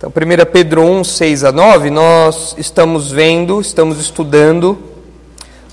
[0.00, 4.78] Então, 1 Pedro 1, 6 a 9, nós estamos vendo, estamos estudando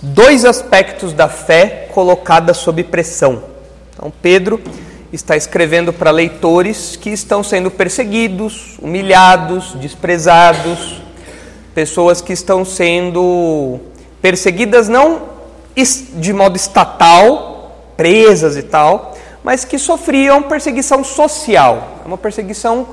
[0.02, 3.42] dois aspectos da fé colocada sob pressão.
[3.94, 4.60] Então, Pedro
[5.14, 11.02] está escrevendo para leitores que estão sendo perseguidos, humilhados, desprezados,
[11.74, 13.80] pessoas que estão sendo
[14.22, 15.22] perseguidas não
[16.16, 22.88] de modo estatal, presas e tal, mas que sofriam perseguição social, é uma perseguição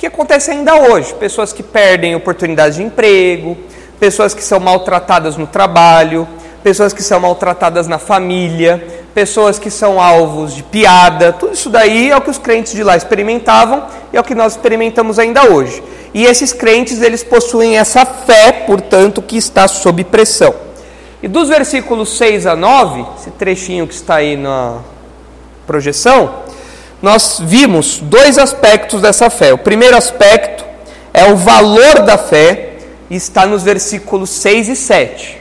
[0.00, 1.12] que acontece ainda hoje.
[1.12, 3.54] Pessoas que perdem oportunidades de emprego,
[4.00, 6.26] pessoas que são maltratadas no trabalho,
[6.64, 8.82] pessoas que são maltratadas na família,
[9.14, 11.34] pessoas que são alvos de piada.
[11.34, 14.34] Tudo isso daí é o que os crentes de lá experimentavam e é o que
[14.34, 15.82] nós experimentamos ainda hoje.
[16.14, 20.54] E esses crentes, eles possuem essa fé, portanto, que está sob pressão.
[21.22, 24.78] E dos versículos 6 a 9, esse trechinho que está aí na
[25.66, 26.36] projeção,
[27.02, 29.52] nós vimos dois aspectos dessa fé.
[29.52, 30.64] O primeiro aspecto
[31.12, 32.70] é o valor da fé,
[33.10, 35.38] e está nos versículos 6 e 7.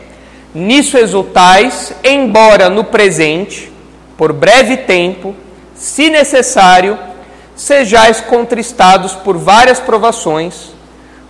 [0.55, 3.71] Nisso exultais, embora no presente,
[4.17, 5.35] por breve tempo,
[5.75, 6.97] se necessário,
[7.55, 10.73] sejais contristados por várias provações,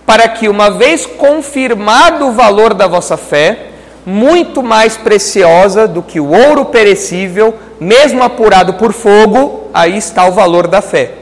[0.06, 3.69] para que, uma vez confirmado o valor da vossa fé,
[4.04, 10.32] muito mais preciosa do que o ouro perecível, mesmo apurado por fogo, aí está o
[10.32, 11.12] valor da fé.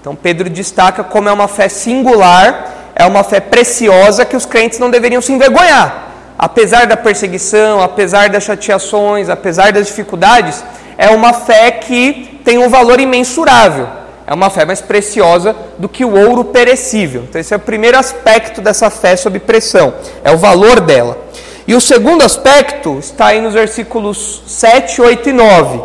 [0.00, 4.78] Então Pedro destaca como é uma fé singular, é uma fé preciosa que os crentes
[4.78, 6.12] não deveriam se envergonhar.
[6.38, 10.62] Apesar da perseguição, apesar das chateações, apesar das dificuldades,
[10.98, 13.88] é uma fé que tem um valor imensurável.
[14.26, 17.22] É uma fé mais preciosa do que o ouro perecível.
[17.28, 21.25] Então, esse é o primeiro aspecto dessa fé sob pressão, é o valor dela.
[21.68, 25.80] E o segundo aspecto está aí nos versículos 7, 8 e 9,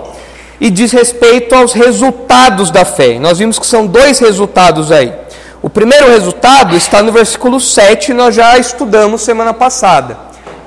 [0.59, 3.17] e diz respeito aos resultados da fé.
[3.17, 5.11] Nós vimos que são dois resultados aí.
[5.59, 10.19] O primeiro resultado está no versículo 7, nós já estudamos semana passada,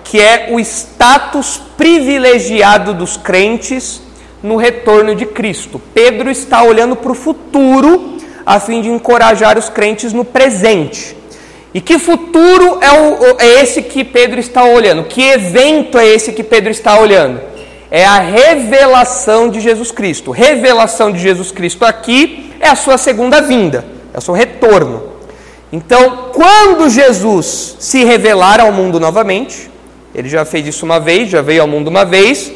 [0.02, 4.02] que é o status privilegiado dos crentes
[4.42, 5.80] no retorno de Cristo.
[5.94, 11.16] Pedro está olhando para o futuro a fim de encorajar os crentes no presente.
[11.74, 15.02] E que futuro é, o, é esse que Pedro está olhando?
[15.04, 17.40] Que evento é esse que Pedro está olhando?
[17.90, 20.30] É a revelação de Jesus Cristo.
[20.30, 25.14] Revelação de Jesus Cristo aqui é a sua segunda vinda, é o seu retorno.
[25.72, 29.68] Então, quando Jesus se revelar ao mundo novamente,
[30.14, 32.52] ele já fez isso uma vez, já veio ao mundo uma vez,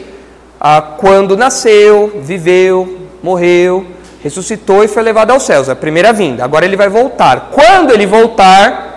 [0.61, 3.85] ah, quando nasceu, viveu, morreu,
[4.23, 6.45] ressuscitou e foi levado aos céus, a primeira vinda.
[6.45, 7.51] Agora ele vai voltar.
[7.53, 8.88] Quando ele voltar,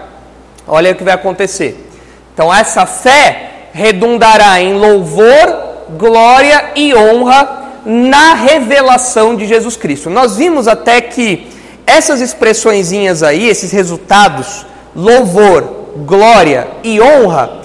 [0.73, 1.85] Olha o que vai acontecer.
[2.33, 5.53] Então, essa fé redundará em louvor,
[5.97, 10.09] glória e honra na revelação de Jesus Cristo.
[10.09, 11.49] Nós vimos até que
[11.85, 14.65] essas expressõezinhas aí, esses resultados,
[14.95, 17.59] louvor, glória e honra,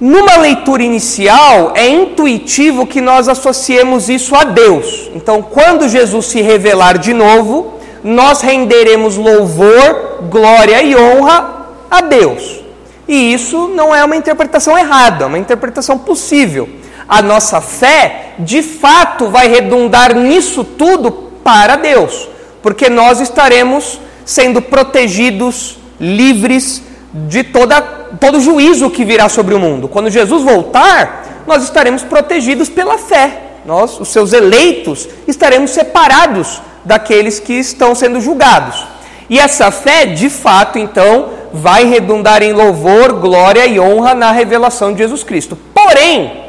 [0.00, 5.08] numa leitura inicial, é intuitivo que nós associemos isso a Deus.
[5.14, 11.53] Então, quando Jesus se revelar de novo, nós renderemos louvor, glória e honra
[11.96, 12.60] a Deus.
[13.06, 16.68] E isso não é uma interpretação errada, é uma interpretação possível.
[17.08, 21.12] A nossa fé, de fato, vai redundar nisso tudo
[21.44, 22.28] para Deus,
[22.62, 27.80] porque nós estaremos sendo protegidos, livres de toda,
[28.18, 29.86] todo juízo que virá sobre o mundo.
[29.86, 33.40] Quando Jesus voltar, nós estaremos protegidos pela fé.
[33.66, 38.86] Nós, os seus eleitos, estaremos separados daqueles que estão sendo julgados.
[39.28, 44.92] E essa fé, de fato, então, vai redundar em louvor, glória e honra na revelação
[44.92, 45.56] de Jesus Cristo.
[45.72, 46.46] Porém,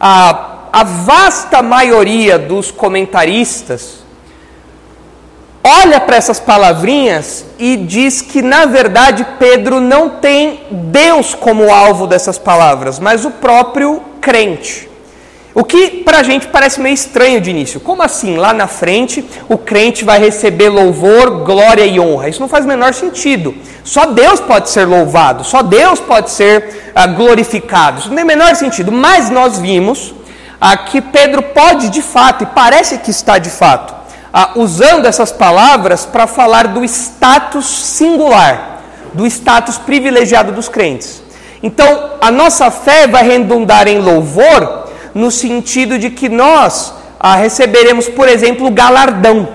[0.00, 3.98] a, a vasta maioria dos comentaristas
[5.62, 12.06] olha para essas palavrinhas e diz que, na verdade, Pedro não tem Deus como alvo
[12.06, 14.87] dessas palavras, mas o próprio crente.
[15.54, 17.80] O que para a gente parece meio estranho de início.
[17.80, 18.36] Como assim?
[18.36, 22.28] Lá na frente o crente vai receber louvor, glória e honra.
[22.28, 23.54] Isso não faz o menor sentido.
[23.82, 27.98] Só Deus pode ser louvado, só Deus pode ser ah, glorificado.
[27.98, 28.92] Isso não tem o menor sentido.
[28.92, 30.14] Mas nós vimos
[30.60, 33.94] ah, que Pedro pode de fato, e parece que está de fato,
[34.32, 38.82] ah, usando essas palavras para falar do status singular,
[39.14, 41.22] do status privilegiado dos crentes.
[41.62, 48.08] Então, a nossa fé vai redundar em louvor no sentido de que nós ah, receberemos,
[48.08, 49.48] por exemplo, galardão.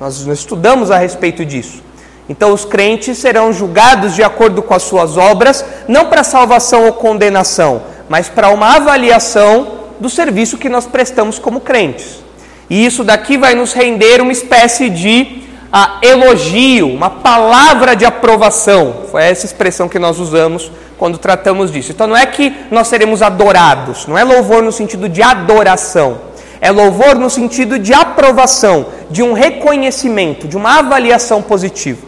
[0.00, 1.82] Nós estudamos a respeito disso.
[2.28, 6.92] Então, os crentes serão julgados de acordo com as suas obras, não para salvação ou
[6.92, 12.24] condenação, mas para uma avaliação do serviço que nós prestamos como crentes.
[12.68, 15.42] E isso daqui vai nos render uma espécie de
[15.78, 19.02] a elogio, uma palavra de aprovação.
[19.10, 21.92] Foi essa expressão que nós usamos quando tratamos disso.
[21.92, 26.16] Então não é que nós seremos adorados, não é louvor no sentido de adoração,
[26.62, 32.06] é louvor no sentido de aprovação, de um reconhecimento, de uma avaliação positiva.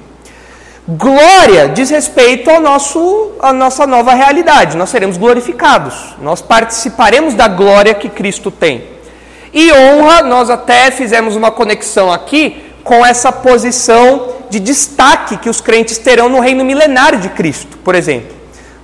[0.88, 4.78] Glória diz respeito ao nosso, à nossa nova realidade.
[4.78, 6.16] Nós seremos glorificados.
[6.22, 8.84] Nós participaremos da glória que Cristo tem.
[9.52, 15.60] E honra, nós até fizemos uma conexão aqui com essa posição de destaque que os
[15.60, 18.34] crentes terão no reino milenário de Cristo, por exemplo.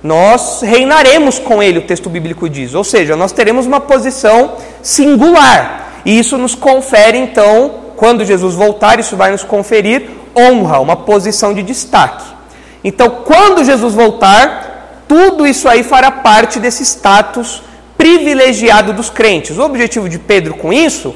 [0.03, 2.75] Nós reinaremos com ele, o texto bíblico diz.
[2.75, 6.01] Ou seja, nós teremos uma posição singular.
[6.05, 10.07] E isso nos confere, então, quando Jesus voltar, isso vai nos conferir
[10.37, 12.25] honra, uma posição de destaque.
[12.83, 17.63] Então, quando Jesus voltar, tudo isso aí fará parte desse status
[17.97, 19.57] privilegiado dos crentes.
[19.57, 21.15] O objetivo de Pedro com isso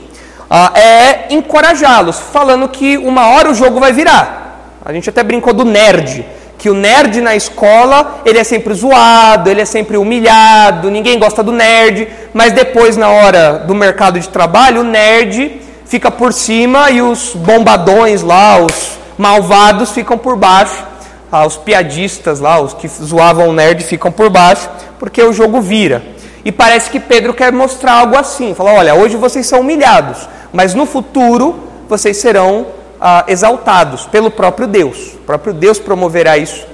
[0.49, 4.79] ah, é encorajá-los, falando que uma hora o jogo vai virar.
[4.83, 6.25] A gente até brincou do nerd,
[6.57, 11.43] que o nerd na escola ele é sempre zoado, ele é sempre humilhado, ninguém gosta
[11.43, 16.89] do nerd, mas depois na hora do mercado de trabalho o nerd fica por cima
[16.89, 20.83] e os bombadões lá, os malvados ficam por baixo,
[21.31, 24.67] ah, os piadistas lá, os que zoavam o nerd ficam por baixo,
[24.97, 26.01] porque o jogo vira.
[26.43, 30.73] E parece que Pedro quer mostrar algo assim: fala, olha, hoje vocês são humilhados, mas
[30.73, 32.67] no futuro vocês serão
[32.99, 35.13] ah, exaltados pelo próprio Deus.
[35.15, 36.65] O próprio Deus promoverá isso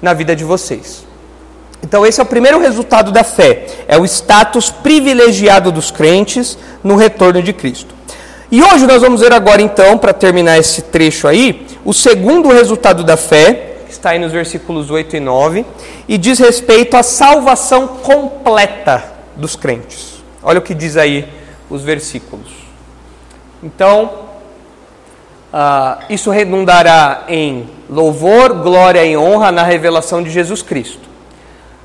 [0.00, 1.06] na vida de vocês.
[1.82, 6.96] Então, esse é o primeiro resultado da fé: é o status privilegiado dos crentes no
[6.96, 7.94] retorno de Cristo.
[8.50, 13.02] E hoje nós vamos ver agora então, para terminar esse trecho aí, o segundo resultado
[13.02, 15.64] da fé, está aí nos versículos 8 e 9,
[16.08, 19.04] e diz respeito à salvação completa
[19.36, 20.22] dos crentes.
[20.42, 21.28] Olha o que diz aí
[21.70, 22.50] os versículos.
[23.62, 24.10] Então,
[25.52, 31.08] uh, isso redundará em louvor, glória e honra na revelação de Jesus Cristo.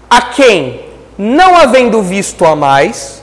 [0.10, 0.86] A quem,
[1.18, 3.22] não havendo visto a mais,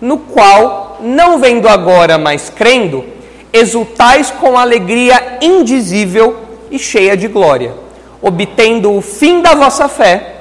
[0.00, 3.04] no qual não vendo agora, mas crendo,
[3.52, 6.36] exultais com alegria indizível
[6.70, 7.74] e cheia de glória,
[8.20, 10.34] obtendo o fim da vossa fé,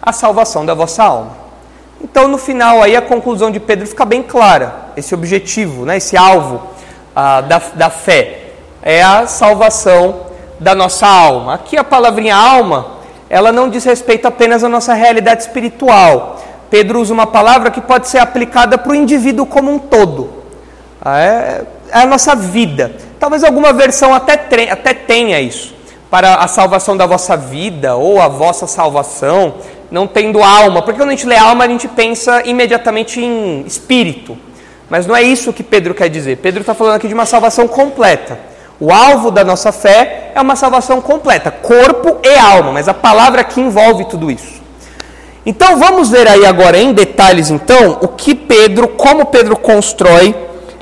[0.00, 1.44] a salvação da vossa alma.
[2.00, 4.90] Então, no final, aí a conclusão de Pedro fica bem clara.
[4.96, 6.62] Esse objetivo, né, esse alvo
[7.16, 8.40] ah, da, da fé
[8.82, 10.26] é a salvação
[10.60, 11.54] da nossa alma.
[11.54, 12.98] Aqui a palavrinha alma,
[13.28, 16.40] ela não diz respeito apenas à nossa realidade espiritual,
[16.70, 20.42] Pedro usa uma palavra que pode ser aplicada para o indivíduo como um todo.
[21.00, 22.96] Ah, é, é a nossa vida.
[23.18, 24.34] Talvez alguma versão até,
[24.70, 25.73] até tenha isso.
[26.14, 29.54] Para a salvação da vossa vida ou a vossa salvação,
[29.90, 30.80] não tendo alma.
[30.80, 34.38] Porque quando a gente lê alma, a gente pensa imediatamente em espírito.
[34.88, 36.36] Mas não é isso que Pedro quer dizer.
[36.36, 38.38] Pedro está falando aqui de uma salvação completa.
[38.78, 43.40] O alvo da nossa fé é uma salvação completa, corpo e alma, mas a palavra
[43.40, 44.62] aqui envolve tudo isso.
[45.44, 50.32] Então vamos ver aí agora em detalhes então o que Pedro, como Pedro constrói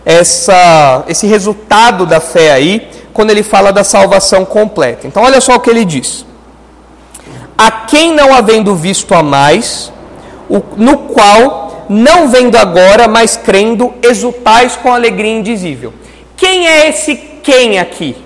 [0.05, 5.06] essa, esse resultado da fé aí, quando ele fala da salvação completa.
[5.06, 6.25] Então olha só o que ele diz:
[7.56, 9.93] A quem não havendo visto a mais,
[10.76, 15.93] no qual não vendo agora, mas crendo, exultais com alegria indizível.
[16.37, 18.17] Quem é esse quem aqui?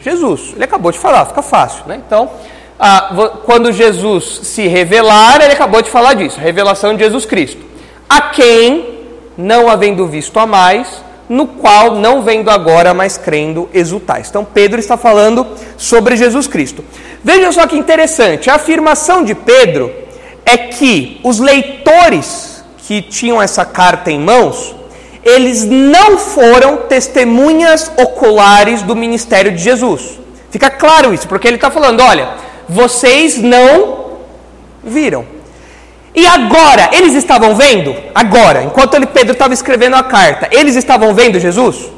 [0.00, 0.52] Jesus.
[0.54, 2.00] Ele acabou de falar, fica fácil, né?
[2.04, 2.30] Então,
[2.78, 3.10] ah,
[3.44, 7.64] quando Jesus se revelar, ele acabou de falar disso, revelação de Jesus Cristo.
[8.08, 9.00] A quem,
[9.36, 14.28] não havendo visto a mais, no qual, não vendo agora, mas crendo, exultais.
[14.28, 16.84] Então, Pedro está falando sobre Jesus Cristo.
[17.22, 19.92] Vejam só que interessante, a afirmação de Pedro
[20.44, 24.74] é que os leitores que tinham essa carta em mãos,
[25.22, 30.18] eles não foram testemunhas oculares do ministério de Jesus.
[30.50, 32.30] Fica claro isso, porque ele está falando: olha,
[32.66, 34.16] vocês não
[34.82, 35.26] viram.
[36.14, 37.94] E agora, eles estavam vendo?
[38.14, 41.90] Agora, enquanto ele, Pedro estava escrevendo a carta, eles estavam vendo Jesus?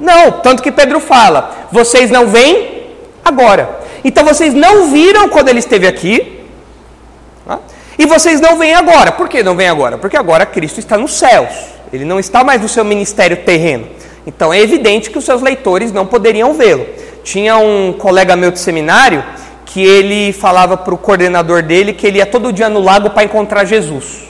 [0.00, 2.86] Não, tanto que Pedro fala: vocês não veem
[3.24, 3.80] agora.
[4.04, 6.44] Então vocês não viram quando ele esteve aqui,
[7.44, 7.58] tá?
[7.98, 9.10] e vocês não veem agora.
[9.12, 9.98] Por que não veem agora?
[9.98, 11.50] Porque agora Cristo está nos céus,
[11.92, 13.88] ele não está mais no seu ministério terreno.
[14.26, 16.86] Então é evidente que os seus leitores não poderiam vê-lo.
[17.22, 19.24] Tinha um colega meu de seminário
[19.76, 23.24] que ele falava para o coordenador dele que ele ia todo dia no lago para
[23.24, 24.22] encontrar Jesus.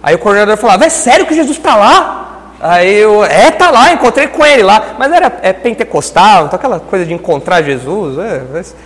[0.00, 2.52] Aí o coordenador falava: É sério que Jesus está lá?
[2.60, 4.94] Aí eu, é, tá lá, encontrei com ele lá.
[4.96, 8.42] Mas era é pentecostal, então aquela coisa de encontrar Jesus, é,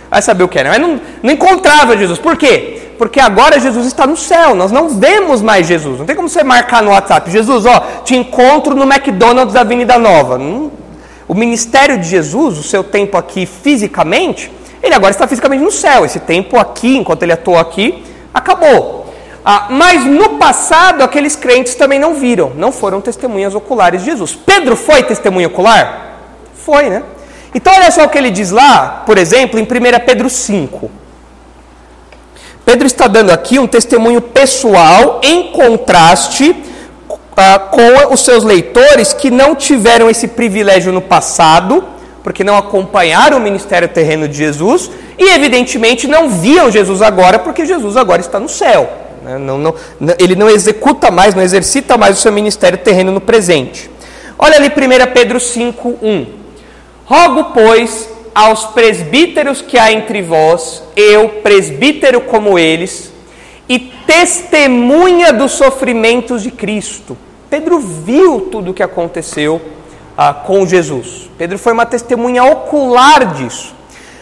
[0.09, 0.69] vai saber o que era.
[0.69, 2.17] Mas não, não encontrava Jesus.
[2.17, 2.93] Por quê?
[2.97, 5.99] Porque agora Jesus está no céu, nós não vemos mais Jesus.
[5.99, 9.99] Não tem como você marcar no WhatsApp: Jesus, ó, te encontro no McDonald's da Avenida
[9.99, 10.39] Nova.
[10.39, 10.71] Não,
[11.27, 16.05] O ministério de Jesus, o seu tempo aqui fisicamente, ele agora está fisicamente no céu.
[16.05, 18.03] Esse tempo aqui, enquanto ele atuou aqui,
[18.33, 19.13] acabou.
[19.43, 24.35] Ah, mas no passado, aqueles crentes também não viram, não foram testemunhas oculares de Jesus.
[24.35, 26.17] Pedro foi testemunha ocular?
[26.53, 27.03] Foi, né?
[27.55, 29.67] Então, olha só o que ele diz lá, por exemplo, em 1
[30.05, 30.91] Pedro 5.
[32.65, 36.53] Pedro está dando aqui um testemunho pessoal em contraste
[37.37, 41.85] ah, com os seus leitores que não tiveram esse privilégio no passado,
[42.27, 47.65] porque não acompanharam o ministério terreno de Jesus e, evidentemente, não viam Jesus agora, porque
[47.65, 48.89] Jesus agora está no céu.
[49.23, 49.37] Né?
[49.37, 49.73] Não, não,
[50.19, 53.89] ele não executa mais, não exercita mais o seu ministério terreno no presente.
[54.37, 56.25] Olha ali 1 Pedro 5, 1.
[57.05, 63.09] Rogo, pois, aos presbíteros que há entre vós, eu, presbítero como eles,
[63.69, 67.17] e testemunha dos sofrimentos de Cristo.
[67.49, 69.61] Pedro viu tudo o que aconteceu
[70.17, 71.29] ah, com Jesus.
[71.37, 73.75] Pedro foi uma testemunha ocular disso.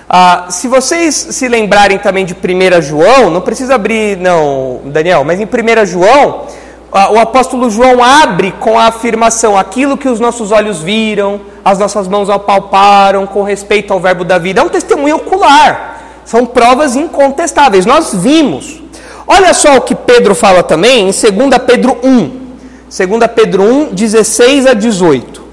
[0.10, 5.40] Ah, se vocês se lembrarem também de 1 João, não precisa abrir, não, Daniel, mas
[5.40, 6.48] em 1 João,
[6.92, 11.80] ah, o apóstolo João abre com a afirmação: aquilo que os nossos olhos viram, as
[11.80, 14.62] nossas mãos apalparam com respeito ao verbo da vida.
[14.62, 15.94] É um testemunho ocular.
[16.26, 17.86] São provas incontestáveis.
[17.86, 18.82] Nós vimos.
[19.28, 22.46] Olha só o que Pedro fala também em 2 Pedro 1.
[22.90, 25.45] 2 Pedro 1, 16 a 18.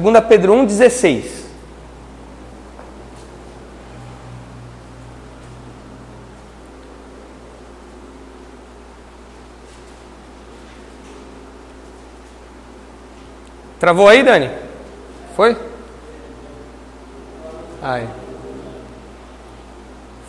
[0.00, 1.44] 2 Pedro 1, 16.
[13.78, 14.50] Travou aí, Dani?
[15.36, 15.56] Foi?
[17.80, 18.08] Ai.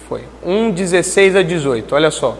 [0.08, 0.26] Foi.
[0.44, 2.38] 1, 16 a 18, olha só.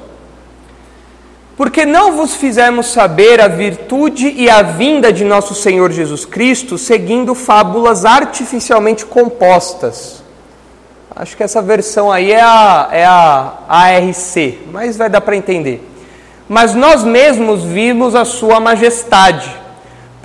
[1.58, 6.78] Porque não vos fizemos saber a virtude e a vinda de nosso Senhor Jesus Cristo
[6.78, 10.24] seguindo fábulas artificialmente compostas.
[11.16, 15.82] Acho que essa versão aí é a, é a ARC, mas vai dar para entender.
[16.48, 19.66] Mas nós mesmos vimos a sua majestade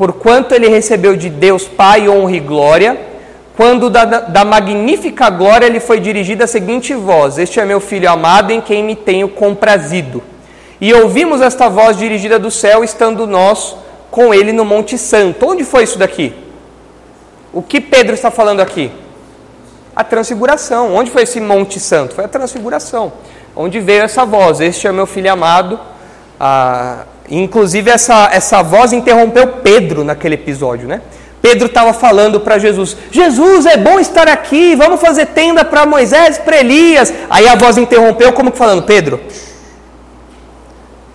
[0.01, 2.99] porquanto ele recebeu de Deus Pai honra e glória,
[3.55, 8.11] quando da, da magnífica glória lhe foi dirigida a seguinte voz: Este é meu filho
[8.11, 10.23] amado em quem me tenho comprazido.
[10.81, 13.77] E ouvimos esta voz dirigida do céu, estando nós
[14.11, 15.47] com ele no Monte Santo.
[15.47, 16.35] Onde foi isso daqui?
[17.53, 18.91] O que Pedro está falando aqui?
[19.95, 20.95] A transfiguração.
[20.95, 22.15] Onde foi esse Monte Santo?
[22.15, 23.13] Foi a transfiguração.
[23.55, 25.79] Onde veio essa voz: Este é meu filho amado.
[26.39, 31.01] Ah, Inclusive, essa, essa voz interrompeu Pedro naquele episódio, né?
[31.41, 36.39] Pedro estava falando para Jesus: Jesus, é bom estar aqui, vamos fazer tenda para Moisés,
[36.39, 37.13] para Elias.
[37.31, 39.21] Aí a voz interrompeu, como que falando: Pedro,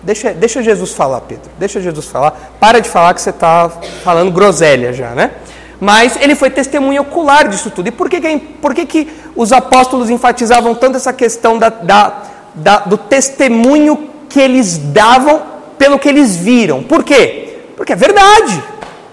[0.06, 2.54] deixa, deixa Jesus falar, Pedro, deixa Jesus falar.
[2.60, 3.68] Para de falar que você está
[4.04, 5.32] falando groselha já, né?
[5.80, 7.88] Mas ele foi testemunha ocular disso tudo.
[7.88, 12.22] E por que, que, por que, que os apóstolos enfatizavam tanto essa questão da, da,
[12.54, 15.42] da, do testemunho que eles davam
[15.76, 16.82] pelo que eles viram.
[16.82, 17.58] Por quê?
[17.76, 18.62] Porque é verdade.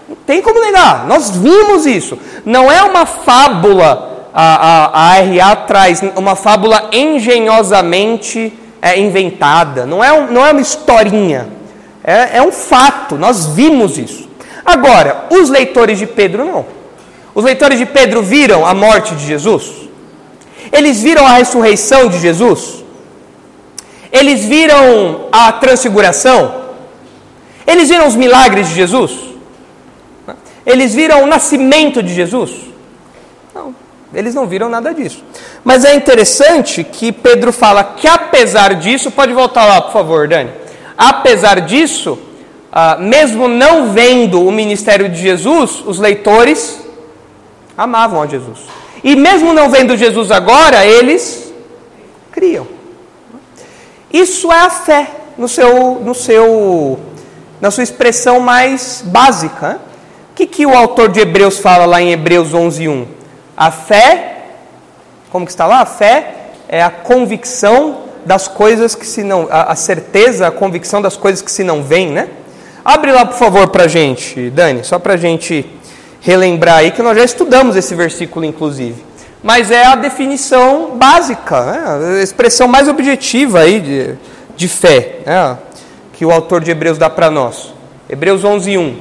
[0.08, 1.06] Não tem como negar.
[1.06, 2.18] Nós vimos isso.
[2.44, 8.52] Não é uma fábula, a, a, a RA traz uma fábula engenhosamente
[8.84, 9.86] é, inventada.
[9.86, 11.48] Não é, um, não é uma historinha.
[12.04, 13.16] É, é um fato.
[13.16, 14.28] Nós vimos isso.
[14.62, 16.66] Agora, os leitores de Pedro não.
[17.34, 19.72] Os leitores de Pedro viram a morte de Jesus?
[20.70, 22.84] Eles viram a ressurreição de Jesus?
[24.12, 26.54] Eles viram a transfiguração?
[27.66, 29.12] Eles viram os milagres de Jesus?
[30.66, 32.52] Eles viram o nascimento de Jesus?
[34.14, 35.24] Eles não viram nada disso.
[35.62, 40.50] Mas é interessante que Pedro fala que apesar disso, pode voltar lá, por favor, Dani.
[40.96, 42.18] Apesar disso,
[42.72, 46.80] ah, mesmo não vendo o ministério de Jesus, os leitores
[47.76, 48.60] amavam a Jesus.
[49.02, 51.52] E mesmo não vendo Jesus agora, eles
[52.32, 52.66] criam.
[54.12, 56.98] Isso é a fé no seu, no seu,
[57.60, 59.80] na sua expressão mais básica.
[60.30, 63.06] O que, que o autor de Hebreus fala lá em Hebreus 11:1?
[63.56, 64.42] A fé,
[65.30, 65.80] como que está lá?
[65.80, 66.34] A fé
[66.68, 71.42] é a convicção das coisas que se não, a, a certeza, a convicção das coisas
[71.42, 72.28] que se não veem, né?
[72.84, 75.64] Abre lá, por favor, para gente, Dani, só para gente
[76.20, 82.18] relembrar aí que nós já estudamos esse versículo, inclusive mas é a definição básica, né?
[82.18, 84.14] a expressão mais objetiva aí de,
[84.56, 85.58] de fé, né?
[86.14, 87.74] que o autor de Hebreus dá para nós.
[88.08, 88.96] Hebreus 11, 1.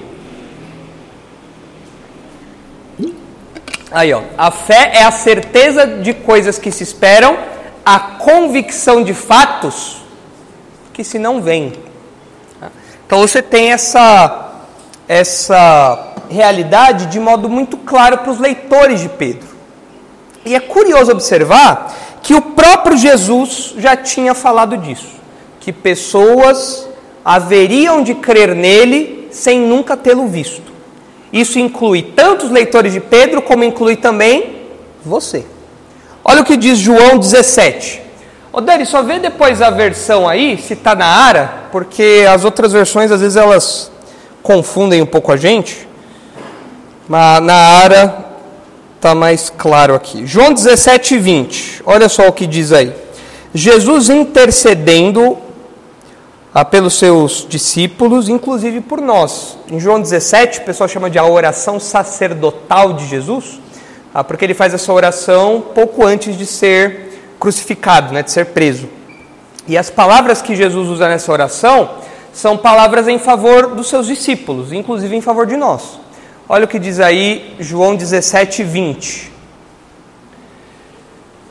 [3.94, 4.24] Aí, ó.
[4.36, 7.38] A fé é a certeza de coisas que se esperam,
[7.86, 9.98] a convicção de fatos
[10.92, 11.74] que se não veem.
[13.06, 14.52] Então você tem essa,
[15.08, 19.48] essa realidade de modo muito claro para os leitores de Pedro.
[20.44, 25.22] E é curioso observar que o próprio Jesus já tinha falado disso,
[25.60, 26.90] que pessoas
[27.24, 30.73] haveriam de crer nele sem nunca tê-lo visto.
[31.34, 34.68] Isso inclui tanto os leitores de Pedro, como inclui também
[35.04, 35.44] você.
[36.24, 38.02] Olha o que diz João 17.
[38.52, 42.72] Ô Dani, só vê depois a versão aí, se está na ara, porque as outras
[42.72, 43.92] versões às vezes elas
[44.44, 45.88] confundem um pouco a gente.
[47.08, 48.26] Mas na ara
[48.96, 50.28] está mais claro aqui.
[50.28, 51.82] João 17, 20.
[51.84, 52.94] Olha só o que diz aí.
[53.56, 55.38] Jesus intercedendo
[56.62, 59.58] pelos seus discípulos, inclusive por nós.
[59.72, 63.60] Em João 17, o pessoal chama de a oração sacerdotal de Jesus,
[64.14, 68.88] ah, porque ele faz essa oração pouco antes de ser crucificado, né, de ser preso.
[69.68, 71.90] E as palavras que Jesus usa nessa oração
[72.32, 76.00] são palavras em favor dos seus discípulos, inclusive em favor de nós.
[76.48, 79.32] Olha o que diz aí João 17, 20.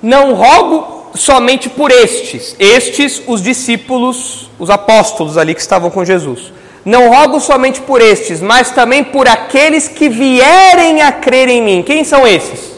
[0.00, 6.52] Não rogo somente por estes, estes os discípulos, os apóstolos ali que estavam com Jesus.
[6.84, 11.82] Não rogo somente por estes, mas também por aqueles que vierem a crer em mim.
[11.82, 12.72] Quem são esses?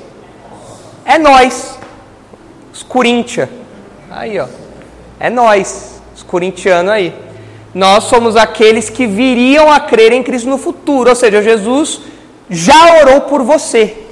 [1.04, 1.78] É nós
[2.72, 3.48] os Coríntia.
[4.10, 4.46] Aí, ó.
[5.20, 7.14] É nós, os corintianos aí.
[7.72, 11.08] Nós somos aqueles que viriam a crer em Cristo no futuro.
[11.08, 12.00] Ou seja, Jesus
[12.50, 14.03] já orou por você.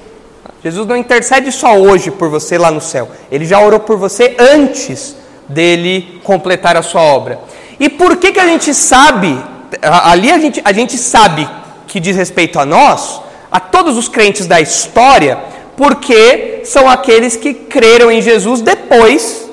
[0.62, 3.08] Jesus não intercede só hoje por você lá no céu.
[3.30, 5.16] Ele já orou por você antes
[5.48, 7.40] dele completar a sua obra.
[7.80, 9.36] E por que, que a gente sabe,
[9.82, 11.48] ali a gente, a gente sabe
[11.88, 15.36] que diz respeito a nós, a todos os crentes da história,
[15.76, 19.50] porque são aqueles que creram em Jesus depois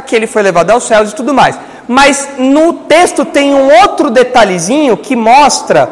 [0.00, 1.58] que ele foi levado aos céus e tudo mais.
[1.88, 5.90] Mas no texto tem um outro detalhezinho que mostra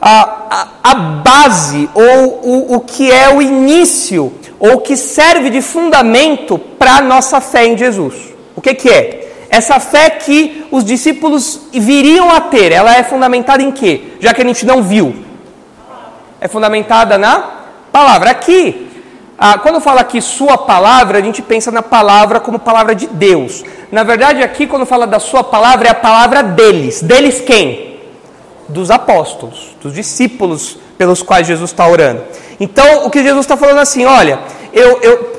[0.00, 6.58] a, a, base, ou o, o que é o início, ou que serve de fundamento
[6.58, 8.14] para a nossa fé em Jesus.
[8.54, 9.46] O que, que é?
[9.50, 14.12] Essa fé que os discípulos viriam a ter, ela é fundamentada em quê?
[14.20, 15.14] Já que a gente não viu.
[16.40, 17.44] É fundamentada na
[17.90, 18.30] palavra.
[18.30, 18.88] Aqui,
[19.38, 23.64] ah, quando fala aqui sua palavra, a gente pensa na palavra como palavra de Deus.
[23.90, 27.00] Na verdade, aqui, quando fala da sua palavra, é a palavra deles.
[27.00, 27.87] Deles quem?
[28.68, 32.22] Dos apóstolos, dos discípulos pelos quais Jesus está orando.
[32.60, 34.40] Então, o que Jesus está falando assim: olha,
[34.72, 35.38] eu, eu,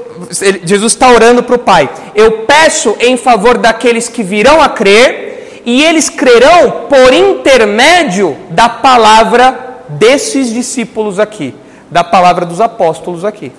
[0.64, 1.90] Jesus está orando para o Pai.
[2.16, 8.70] Eu peço em favor daqueles que virão a crer, e eles crerão por intermédio da
[8.70, 11.54] palavra desses discípulos aqui,
[11.90, 13.52] da palavra dos apóstolos aqui.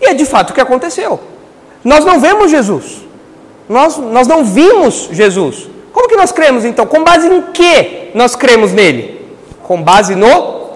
[0.00, 1.20] E é de fato o que aconteceu.
[1.82, 3.02] Nós não vemos Jesus.
[3.68, 5.68] Nós, nós não vimos Jesus.
[5.94, 6.84] Como que nós cremos então?
[6.86, 9.24] Com base em que nós cremos nele?
[9.62, 10.70] Com base no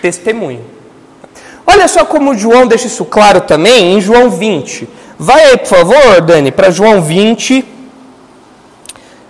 [0.00, 0.64] testemunho.
[1.66, 4.88] Olha só como João deixa isso claro também em João 20.
[5.18, 7.62] Vai aí, por favor, Dani, para João 20,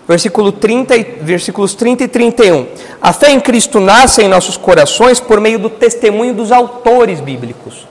[0.07, 2.69] versículo 30, versículos 30 e 31.
[3.03, 7.89] A fé em Cristo nasce em nossos corações por meio do testemunho dos autores bíblicos.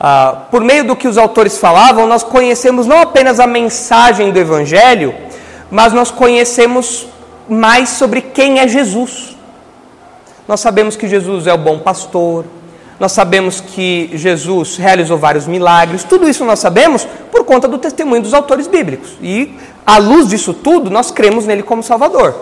[0.00, 4.38] Ah, por meio do que os autores falavam, nós conhecemos não apenas a mensagem do
[4.38, 5.14] Evangelho,
[5.70, 7.06] mas nós conhecemos
[7.48, 9.36] mais sobre quem é Jesus.
[10.46, 12.44] Nós sabemos que Jesus é o bom pastor,
[12.98, 18.22] nós sabemos que Jesus realizou vários milagres, tudo isso nós sabemos por conta do testemunho
[18.22, 19.10] dos autores bíblicos.
[19.22, 19.54] E,
[19.86, 22.34] à luz disso tudo, nós cremos nele como Salvador.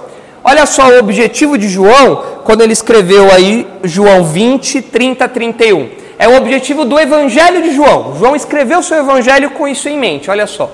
[0.42, 6.28] Olha só o objetivo de João, quando ele escreveu aí João 20, 30, 31 é
[6.28, 8.16] o objetivo do Evangelho de João.
[8.18, 10.70] João escreveu seu Evangelho com isso em mente, olha só.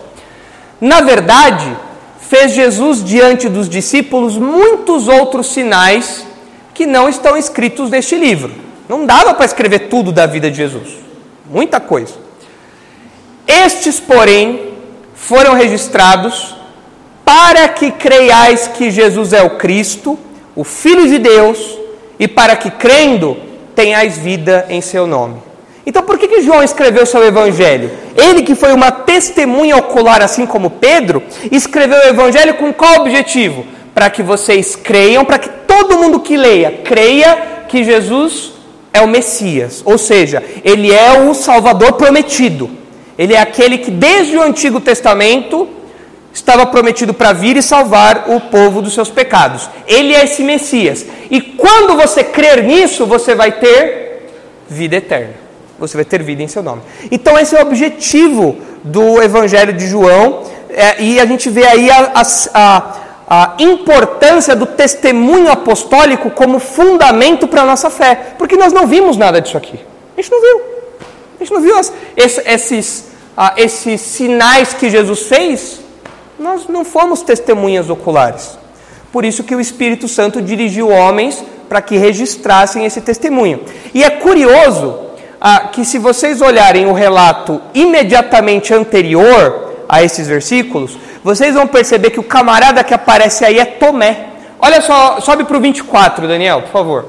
[0.80, 1.76] Na verdade,
[2.32, 6.26] fez Jesus diante dos discípulos muitos outros sinais
[6.72, 8.50] que não estão escritos neste livro.
[8.88, 10.96] Não dava para escrever tudo da vida de Jesus,
[11.44, 12.14] muita coisa.
[13.46, 14.72] Estes, porém,
[15.14, 16.56] foram registrados
[17.22, 20.18] para que creiais que Jesus é o Cristo,
[20.56, 21.78] o Filho de Deus,
[22.18, 23.36] e para que crendo
[23.74, 25.36] tenhais vida em seu nome.
[25.84, 27.90] Então, por que, que João escreveu seu evangelho?
[28.16, 33.66] Ele, que foi uma testemunha ocular, assim como Pedro, escreveu o evangelho com qual objetivo?
[33.92, 38.52] Para que vocês creiam, para que todo mundo que leia, creia que Jesus
[38.92, 42.70] é o Messias, ou seja, ele é o Salvador prometido.
[43.18, 45.68] Ele é aquele que desde o Antigo Testamento
[46.32, 49.68] estava prometido para vir e salvar o povo dos seus pecados.
[49.86, 51.04] Ele é esse Messias.
[51.30, 54.28] E quando você crer nisso, você vai ter
[54.68, 55.41] vida eterna.
[55.78, 56.82] Você vai ter vida em seu nome.
[57.10, 60.44] Então, esse é o objetivo do Evangelho de João.
[60.68, 62.22] É, e a gente vê aí a,
[62.54, 62.94] a,
[63.28, 69.16] a importância do testemunho apostólico como fundamento para a nossa fé, porque nós não vimos
[69.16, 69.78] nada disso aqui.
[70.16, 70.60] A gente não viu.
[71.36, 73.06] A gente não viu as, esses,
[73.36, 75.80] ah, esses sinais que Jesus fez.
[76.38, 78.58] Nós não fomos testemunhas oculares.
[79.12, 83.60] Por isso que o Espírito Santo dirigiu homens para que registrassem esse testemunho.
[83.94, 85.11] E é curioso
[85.44, 92.10] ah, que, se vocês olharem o relato imediatamente anterior a esses versículos, vocês vão perceber
[92.10, 94.26] que o camarada que aparece aí é Tomé.
[94.60, 97.06] Olha só, sobe para o 24, Daniel, por favor.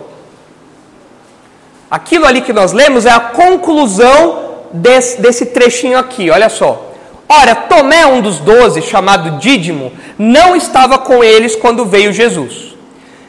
[1.92, 6.92] Aquilo ali que nós lemos é a conclusão desse, desse trechinho aqui, olha só.
[7.30, 12.74] Ora, Tomé, um dos doze, chamado Dídimo, não estava com eles quando veio Jesus.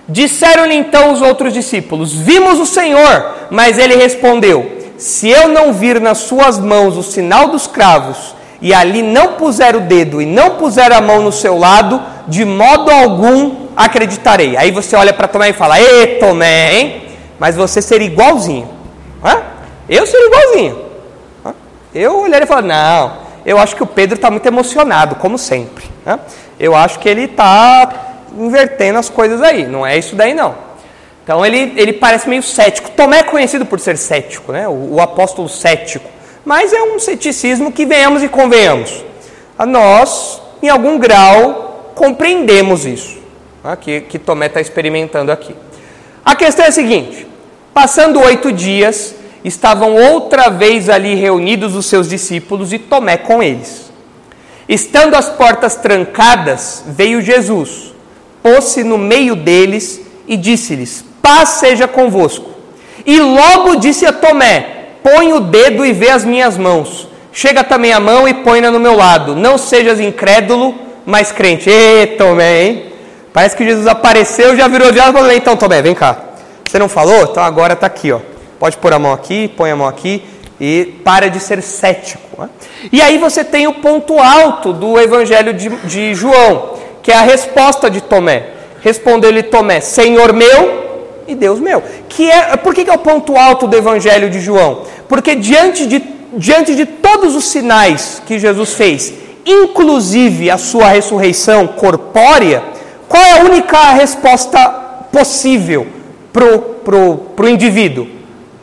[0.09, 3.35] Disseram-lhe então os outros discípulos: Vimos o Senhor.
[3.51, 8.73] Mas ele respondeu: Se eu não vir nas suas mãos o sinal dos cravos e
[8.73, 12.91] ali não puser o dedo e não puser a mão no seu lado, de modo
[12.91, 14.57] algum acreditarei.
[14.57, 17.03] Aí você olha para Tomé e fala: Ê, Tomé, hein?
[17.39, 18.69] Mas você seria igualzinho.
[19.23, 19.43] Hã?
[19.89, 20.85] Eu seria igualzinho.
[21.45, 21.55] Hã?
[21.95, 23.13] Eu olharia e falaria: Não,
[23.45, 25.85] eu acho que o Pedro está muito emocionado, como sempre.
[26.07, 26.21] Hã?
[26.59, 27.93] Eu acho que ele está
[28.39, 29.67] invertendo as coisas aí.
[29.67, 30.55] Não é isso daí, não.
[31.25, 32.91] Então ele, ele parece meio cético.
[32.91, 34.69] Tomé é conhecido por ser cético, né?
[34.69, 36.09] o, o apóstolo cético.
[36.45, 39.03] Mas é um ceticismo que venhamos e convenhamos.
[39.67, 43.19] Nós, em algum grau, compreendemos isso
[43.65, 45.57] né, que, que Tomé está experimentando aqui.
[46.23, 47.27] A questão é a seguinte:
[47.73, 53.91] passando oito dias, estavam outra vez ali reunidos os seus discípulos e Tomé com eles.
[54.69, 57.95] Estando as portas trancadas, veio Jesus,
[58.43, 62.51] pôs-se no meio deles e disse-lhes: Paz seja convosco.
[63.07, 64.67] E logo disse a Tomé:
[65.03, 67.09] põe o dedo e vê as minhas mãos.
[67.33, 69.35] Chega também a mão e põe-na no meu lado.
[69.35, 70.75] Não sejas incrédulo,
[71.07, 71.71] mas crente.
[71.71, 72.85] Ê, Tomé, hein?
[73.33, 76.15] Parece que Jesus apareceu, já virou de lado então Tomé, vem cá.
[76.63, 77.23] Você não falou?
[77.23, 78.21] Então agora está aqui, ó.
[78.59, 80.23] Pode pôr a mão aqui, põe a mão aqui
[80.61, 82.43] e para de ser cético.
[82.43, 82.51] Né?
[82.93, 87.23] E aí você tem o ponto alto do Evangelho de, de João, que é a
[87.23, 88.51] resposta de Tomé.
[88.83, 90.84] Respondeu-lhe Tomé, Senhor meu
[91.27, 91.83] e Deus meu.
[92.09, 94.83] Que é, por que, é o ponto alto do Evangelho de João?
[95.09, 96.03] Porque diante de,
[96.35, 99.13] diante de todos os sinais que Jesus fez,
[99.45, 102.63] inclusive a sua ressurreição corpórea,
[103.09, 104.69] qual é a única resposta
[105.13, 105.87] possível
[106.33, 108.09] para o pro, pro indivíduo?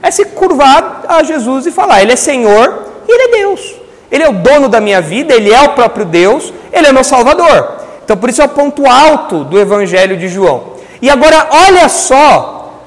[0.04, 3.76] É se curvar a Jesus e falar: Ele é Senhor e Ele é Deus.
[4.12, 7.04] Ele é o dono da minha vida, Ele é o próprio Deus, Ele é meu
[7.04, 7.82] Salvador.
[8.04, 10.71] Então, por isso é o ponto alto do Evangelho de João.
[11.01, 12.79] E agora, olha só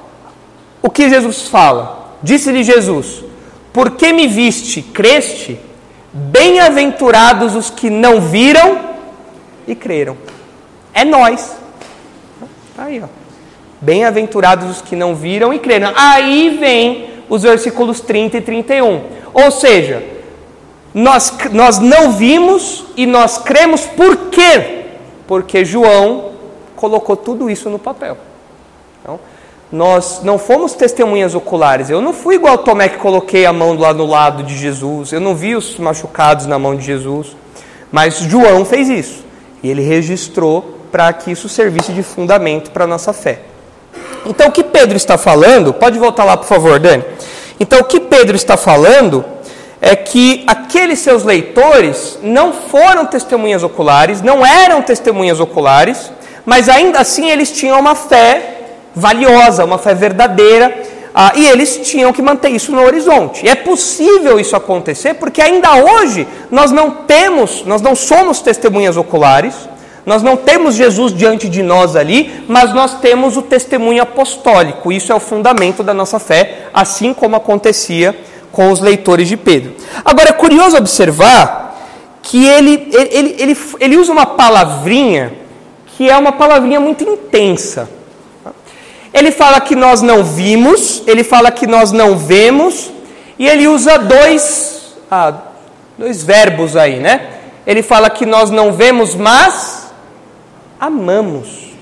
[0.81, 2.15] o que Jesus fala.
[2.23, 3.23] Disse-lhe Jesus:
[3.73, 5.59] Porque me viste, creste?
[6.13, 8.79] Bem-aventurados os que não viram
[9.67, 10.15] e creram.
[10.93, 11.57] É nós.
[12.77, 13.07] Aí, ó.
[13.81, 15.91] Bem-aventurados os que não viram e creram.
[15.95, 19.03] Aí vem os versículos 30 e 31.
[19.33, 20.01] Ou seja,
[20.93, 24.85] nós, nós não vimos e nós cremos por quê?
[25.27, 26.34] Porque João
[26.75, 28.17] colocou tudo isso no papel.
[29.01, 29.19] Então,
[29.71, 31.89] nós não fomos testemunhas oculares.
[31.89, 35.11] Eu não fui igual Tomé que coloquei a mão lá no lado de Jesus.
[35.11, 37.35] Eu não vi os machucados na mão de Jesus.
[37.91, 39.25] Mas João fez isso.
[39.63, 43.41] E ele registrou para que isso servisse de fundamento para a nossa fé.
[44.25, 47.03] Então, o que Pedro está falando, pode voltar lá, por favor, Dani.
[47.59, 49.25] Então, o que Pedro está falando
[49.81, 56.11] é que aqueles seus leitores não foram testemunhas oculares, não eram testemunhas oculares,
[56.45, 58.55] mas ainda assim eles tinham uma fé
[58.95, 60.73] valiosa, uma fé verdadeira,
[61.13, 63.45] ah, e eles tinham que manter isso no horizonte.
[63.45, 68.97] E é possível isso acontecer porque ainda hoje nós não temos, nós não somos testemunhas
[68.97, 69.53] oculares,
[70.05, 74.91] nós não temos Jesus diante de nós ali, mas nós temos o testemunho apostólico.
[74.91, 78.15] Isso é o fundamento da nossa fé, assim como acontecia
[78.51, 79.73] com os leitores de Pedro.
[80.03, 81.65] Agora é curioso observar
[82.21, 85.44] que ele, ele, ele, ele usa uma palavrinha
[85.95, 87.89] que é uma palavrinha muito intensa.
[89.13, 92.91] Ele fala que nós não vimos, ele fala que nós não vemos,
[93.39, 95.33] e ele usa dois, ah,
[95.97, 97.29] dois verbos aí, né?
[97.65, 99.91] Ele fala que nós não vemos, mas
[100.79, 101.73] amamos.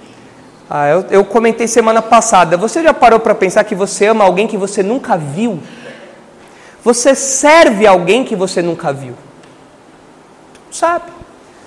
[0.69, 2.56] Ah, eu, eu comentei semana passada.
[2.56, 5.60] Você já parou para pensar que você ama alguém que você nunca viu?
[6.84, 9.15] Você serve alguém que você nunca viu?
[10.69, 11.12] Sabe.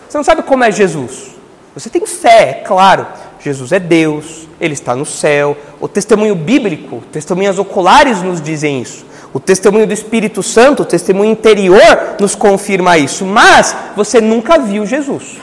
[0.09, 1.36] Você não sabe como é Jesus.
[1.77, 3.07] Você tem fé, é claro.
[3.39, 5.55] Jesus é Deus, Ele está no céu.
[5.79, 9.05] O testemunho bíblico, testemunhas oculares nos dizem isso.
[9.31, 13.27] O testemunho do Espírito Santo, o testemunho interior nos confirma isso.
[13.27, 15.37] Mas você nunca viu Jesus.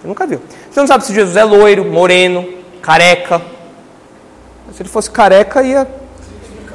[0.00, 0.40] Você nunca viu.
[0.70, 2.48] Você não sabe se Jesus é loiro, moreno,
[2.80, 3.42] careca.
[4.72, 5.88] Se ele fosse careca, ia,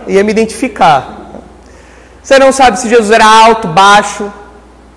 [0.10, 1.32] ia me identificar.
[2.22, 4.30] Você não sabe se Jesus era alto, baixo.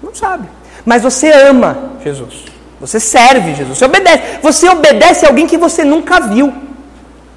[0.02, 0.48] Não sabe.
[0.84, 2.57] Mas você ama Jesus.
[2.80, 3.78] Você serve Jesus.
[3.78, 4.22] Você obedece.
[4.42, 6.52] Você obedece a alguém que você nunca viu.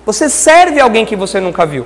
[0.06, 1.86] Você serve a alguém que você nunca viu.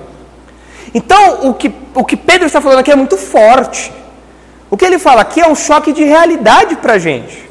[0.94, 3.92] Então, o que, o que Pedro está falando aqui é muito forte.
[4.70, 7.46] O que ele fala aqui é um choque de realidade para a gente.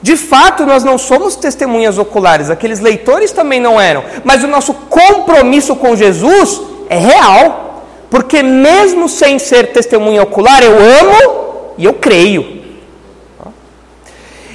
[0.00, 4.72] De fato, nós não somos testemunhas oculares, aqueles leitores também não eram, mas o nosso
[4.72, 11.94] compromisso com Jesus é real, porque mesmo sem ser testemunha ocular, eu amo e eu
[11.94, 12.57] creio.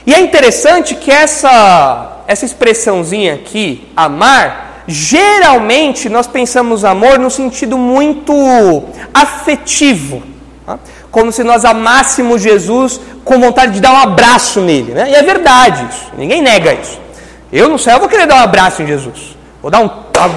[0.06, 7.78] E é interessante que essa, essa expressãozinha aqui, amar, geralmente nós pensamos amor no sentido
[7.78, 10.24] muito afetivo.
[10.66, 10.80] Tá?
[11.14, 14.94] como se nós amássemos Jesus com vontade de dar um abraço nele.
[14.94, 15.12] Né?
[15.12, 17.00] E é verdade isso, ninguém nega isso.
[17.52, 19.38] Eu no céu vou querer dar um abraço em Jesus.
[19.62, 19.90] Vou dar um,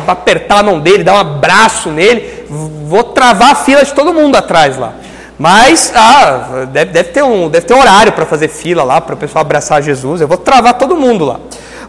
[0.06, 4.36] apertar a mão dele, dar um abraço nele, vou travar a fila de todo mundo
[4.36, 4.92] atrás lá.
[5.38, 9.14] Mas ah, deve, deve, ter um, deve ter um horário para fazer fila lá, para
[9.14, 10.20] o pessoal abraçar Jesus.
[10.20, 11.40] Eu vou travar todo mundo lá.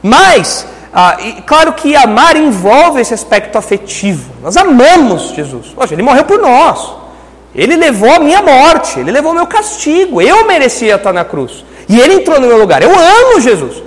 [0.02, 4.32] Mas, ah, e, claro que amar envolve esse aspecto afetivo.
[4.44, 5.68] Nós amamos Jesus.
[5.74, 6.96] Poxa, ele morreu por nós.
[7.56, 10.22] Ele levou a minha morte, ele levou o meu castigo.
[10.22, 11.66] Eu merecia estar na cruz.
[11.88, 12.84] E ele entrou no meu lugar.
[12.84, 13.82] Eu amo Jesus.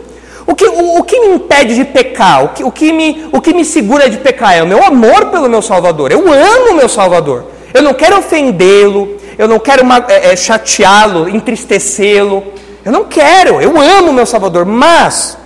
[0.47, 2.45] O que, o, o que me impede de pecar?
[2.45, 5.27] O que, o, que me, o que me segura de pecar é o meu amor
[5.27, 6.11] pelo meu Salvador.
[6.11, 7.45] Eu amo o meu Salvador.
[7.73, 12.45] Eu não quero ofendê-lo, eu não quero é, é, chateá-lo, entristecê-lo.
[12.85, 14.67] Eu não quero, eu amo meu Salvador.
[14.67, 15.39] Mas,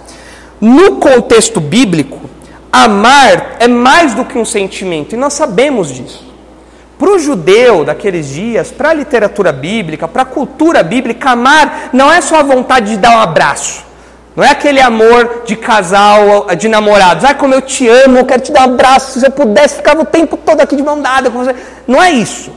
[0.60, 2.18] no contexto bíblico,
[2.72, 6.26] amar é mais do que um sentimento, e nós sabemos disso.
[6.98, 12.12] Para o judeu daqueles dias, para a literatura bíblica, para a cultura bíblica, amar não
[12.12, 13.84] é só a vontade de dar um abraço.
[14.34, 17.22] Não é aquele amor de casal, de namorados.
[17.22, 19.12] Ai, como eu te amo, eu quero te dar um abraço.
[19.12, 21.54] Se você pudesse, ficava o tempo todo aqui de mão dada com você.
[21.86, 22.50] Não é isso.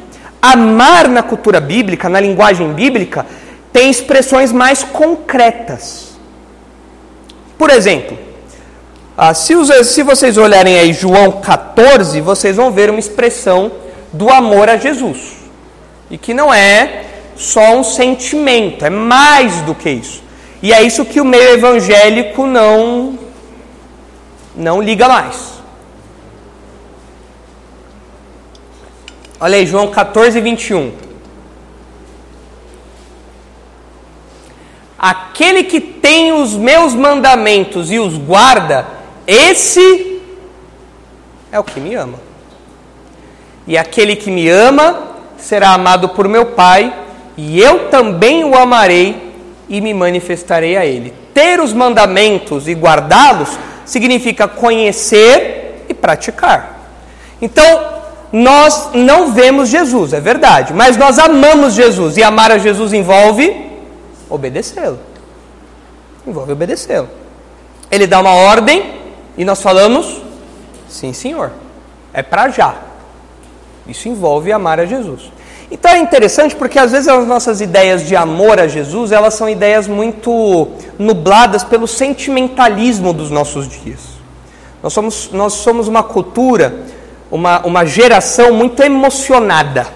[0.51, 3.25] Amar na cultura bíblica, na linguagem bíblica,
[3.71, 6.17] tem expressões mais concretas.
[7.57, 8.17] Por exemplo,
[9.17, 9.55] ah, se,
[10.03, 13.71] vocês olharem aí João 14, vocês vão ver uma expressão
[14.13, 15.38] do amor a Jesus.
[16.10, 17.03] E que não é
[17.36, 20.23] só um sentimento, é mais do que isso.
[20.62, 23.17] E é isso que o meio evangélico não
[24.55, 25.56] não liga mais.
[29.39, 30.93] Olha aí, João 14, 21.
[34.97, 38.88] Aquele que tem os meus mandamentos e os guarda,
[39.28, 40.19] esse
[41.52, 42.19] é o que me ama.
[43.67, 46.91] E aquele que me ama será amado por meu Pai,
[47.38, 49.34] e eu também o amarei
[49.69, 51.13] e me manifestarei a ele.
[51.32, 53.50] Ter os mandamentos e guardá-los
[53.86, 56.80] significa conhecer e praticar.
[57.39, 57.96] Então,
[58.31, 63.65] nós não vemos Jesus, é verdade, mas nós amamos Jesus e amar a Jesus envolve
[64.29, 64.99] obedecê-lo.
[66.25, 67.09] Envolve obedecê-lo.
[67.89, 68.95] Ele dá uma ordem
[69.37, 70.21] e nós falamos:
[70.89, 71.51] sim, senhor.
[72.13, 72.75] É para já.
[73.87, 75.31] Isso envolve amar a Jesus.
[75.69, 79.49] Então é interessante porque às vezes as nossas ideias de amor a Jesus, elas são
[79.49, 83.99] ideias muito nubladas pelo sentimentalismo dos nossos dias.
[84.81, 86.73] Nós somos, nós somos uma cultura,
[87.31, 89.87] uma, uma geração muito emocionada.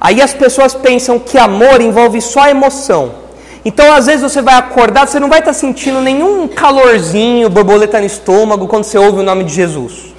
[0.00, 3.22] Aí as pessoas pensam que amor envolve só emoção.
[3.64, 8.06] Então, às vezes, você vai acordar, você não vai estar sentindo nenhum calorzinho, borboleta no
[8.06, 10.12] estômago, quando você ouve o nome de Jesus.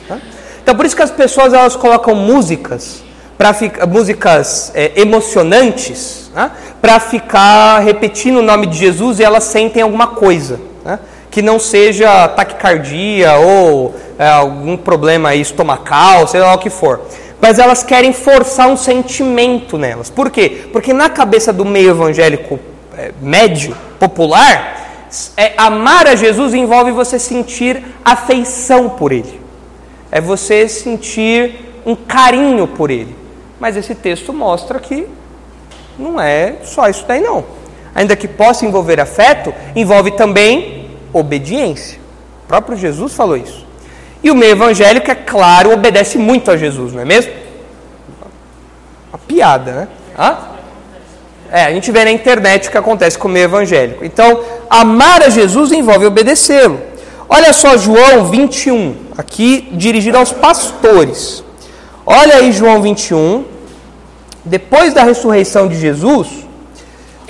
[0.63, 3.03] Então por isso que as pessoas elas colocam músicas
[3.37, 3.53] para
[3.87, 6.49] músicas é, emocionantes né,
[6.81, 10.99] para ficar repetindo o nome de Jesus e elas sentem alguma coisa né,
[11.33, 17.01] que não seja taquicardia ou é, algum problema estomacal, sei lá o que for.
[17.41, 20.09] Mas elas querem forçar um sentimento nelas.
[20.09, 20.67] Por quê?
[20.71, 22.57] Porque na cabeça do meio evangélico
[22.97, 29.43] é, médio, popular, é, amar a Jesus envolve você sentir afeição por Ele
[30.15, 33.15] é você sentir um carinho por ele.
[33.59, 35.07] Mas esse texto mostra que
[35.97, 37.43] não é só isso daí não.
[37.95, 40.82] Ainda que possa envolver afeto, envolve também
[41.13, 41.99] obediência.
[42.43, 43.65] O próprio Jesus falou isso.
[44.23, 47.31] E o meio evangélico, é claro, obedece muito a Jesus, não é mesmo?
[49.11, 49.87] Uma piada, né?
[50.17, 50.37] Hã?
[51.51, 54.03] É, a gente vê na internet o que acontece com o meio evangélico.
[54.03, 56.79] Então, amar a Jesus envolve obedecê-lo.
[57.29, 61.43] Olha só João 21 aqui dirigido aos pastores.
[62.05, 63.45] Olha aí João 21.
[64.43, 66.27] Depois da ressurreição de Jesus,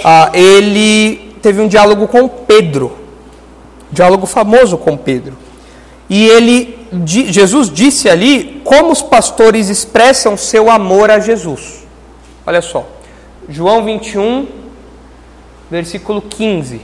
[0.04, 3.03] ah, ele teve um diálogo com Pedro.
[3.94, 5.38] Diálogo famoso com Pedro.
[6.10, 11.86] E ele, Jesus disse ali como os pastores expressam seu amor a Jesus.
[12.46, 12.86] Olha só,
[13.48, 14.48] João 21,
[15.72, 16.82] versículo 15.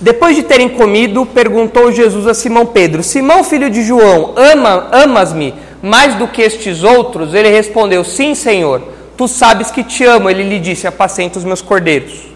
[0.00, 5.52] Depois de terem comido, perguntou Jesus a Simão Pedro: Simão, filho de João, ama, amas-me
[5.82, 7.34] mais do que estes outros?
[7.34, 8.82] Ele respondeu: Sim, Senhor.
[9.16, 10.30] Tu sabes que te amo.
[10.30, 12.28] Ele lhe disse: Apacenta os meus cordeiros.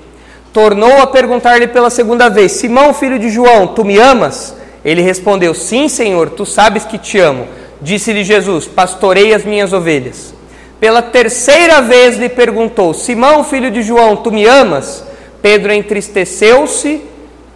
[0.53, 4.55] Tornou a perguntar-lhe pela segunda vez: Simão, filho de João, tu me amas?
[4.85, 6.31] Ele respondeu: Sim, Senhor.
[6.31, 7.47] Tu sabes que te amo.
[7.81, 10.35] Disse-lhe Jesus: Pastorei as minhas ovelhas.
[10.79, 15.05] Pela terceira vez lhe perguntou: Simão, filho de João, tu me amas?
[15.41, 17.01] Pedro entristeceu-se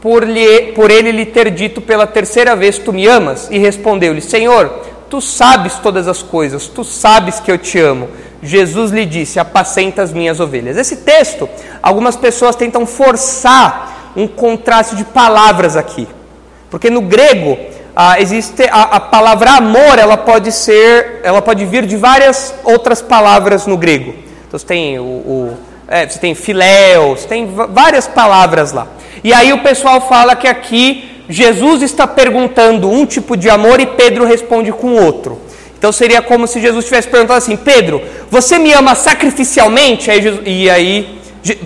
[0.00, 3.48] por, lhe, por ele lhe ter dito pela terceira vez: Tu me amas?
[3.50, 4.68] E respondeu-lhe: Senhor,
[5.10, 8.08] tu sabes todas as coisas, tu sabes que eu te amo.
[8.42, 10.76] Jesus lhe disse: Apacenta as minhas ovelhas.
[10.76, 11.48] Esse texto,
[11.82, 16.08] algumas pessoas tentam forçar um contraste de palavras aqui,
[16.70, 17.58] porque no grego
[17.94, 23.00] ah, existe a, a, palavra amor, ela pode ser, ela pode vir de várias outras
[23.00, 24.14] palavras no grego.
[24.46, 25.56] Então você tem o, o
[25.88, 28.86] é, você tem filéu, você tem várias palavras lá.
[29.22, 33.86] E aí o pessoal fala que aqui Jesus está perguntando um tipo de amor e
[33.86, 35.40] Pedro responde com outro.
[35.78, 40.10] Então seria como se Jesus tivesse perguntado assim: Pedro, você me ama sacrificialmente?
[40.10, 41.20] Aí Jesus, e aí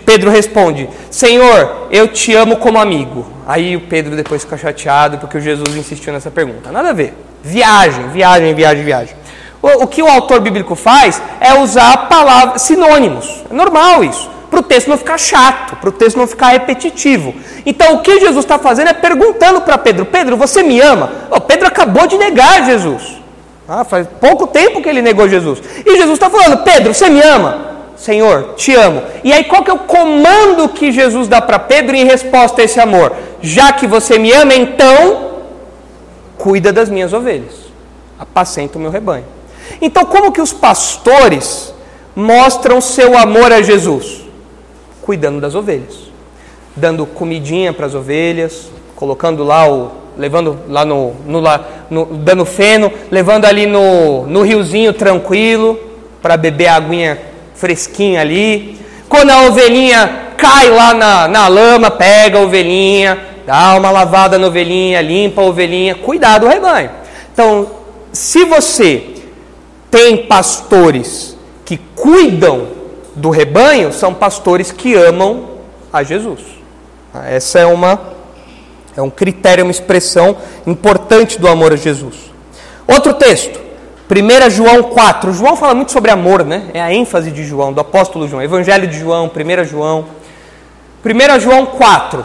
[0.05, 3.27] Pedro responde: Senhor, eu te amo como amigo.
[3.47, 6.71] Aí o Pedro depois fica chateado porque Jesus insistiu nessa pergunta.
[6.71, 7.15] Nada a ver.
[7.43, 9.17] Viagem, viagem, viagem, viagem.
[9.63, 13.43] O, o que o autor bíblico faz é usar palavras sinônimos.
[13.51, 17.33] É normal isso para o texto não ficar chato, para o texto não ficar repetitivo.
[17.65, 21.11] Então, o que Jesus está fazendo é perguntando para Pedro: Pedro, você me ama?
[21.31, 23.20] Oh, Pedro acabou de negar Jesus.
[23.73, 25.63] Ah, faz pouco tempo que ele negou Jesus.
[25.87, 27.71] E Jesus está falando: Pedro, você me ama?
[27.97, 29.03] Senhor, te amo.
[29.23, 32.65] E aí, qual que é o comando que Jesus dá para Pedro em resposta a
[32.65, 33.15] esse amor?
[33.41, 35.31] Já que você me ama, então
[36.37, 37.55] cuida das minhas ovelhas,
[38.19, 39.27] apacenta o meu rebanho.
[39.81, 41.73] Então, como que os pastores
[42.17, 44.21] mostram seu amor a Jesus?
[45.11, 46.11] cuidando das ovelhas,
[46.77, 51.41] dando comidinha para as ovelhas, colocando lá o, levando lá no, no,
[51.89, 55.81] no, dando feno, levando ali no, no riozinho tranquilo
[56.21, 57.19] para beber a aguinha
[57.55, 58.79] fresquinha ali.
[59.09, 64.47] Quando a ovelhinha cai lá na, na lama, pega a ovelhinha, dá uma lavada na
[64.47, 66.91] ovelhinha, limpa a ovelhinha, cuidar do rebanho.
[67.33, 67.67] Então,
[68.13, 69.03] se você
[69.91, 72.69] tem pastores que cuidam
[73.17, 75.49] do rebanho são pastores que amam
[75.93, 76.41] a Jesus.
[77.27, 78.20] Essa é uma
[78.97, 82.17] é um critério, uma expressão importante do amor a Jesus.
[82.87, 83.61] Outro texto,
[84.11, 85.33] 1 João 4.
[85.33, 86.65] João fala muito sobre amor, né?
[86.75, 88.43] É a ênfase de João, do apóstolo João.
[88.43, 90.07] Evangelho de João, 1 João.
[91.05, 92.25] 1 João 4.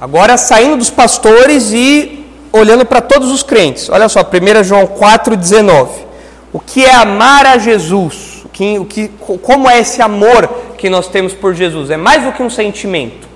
[0.00, 3.88] Agora saindo dos pastores e olhando para todos os crentes.
[3.88, 6.06] Olha só, 1 João 4, 19.
[6.52, 8.36] O que é amar a Jesus?
[8.56, 9.08] que, o que,
[9.42, 10.48] como é esse amor
[10.78, 11.90] que nós temos por Jesus?
[11.90, 13.28] É mais do que um sentimento,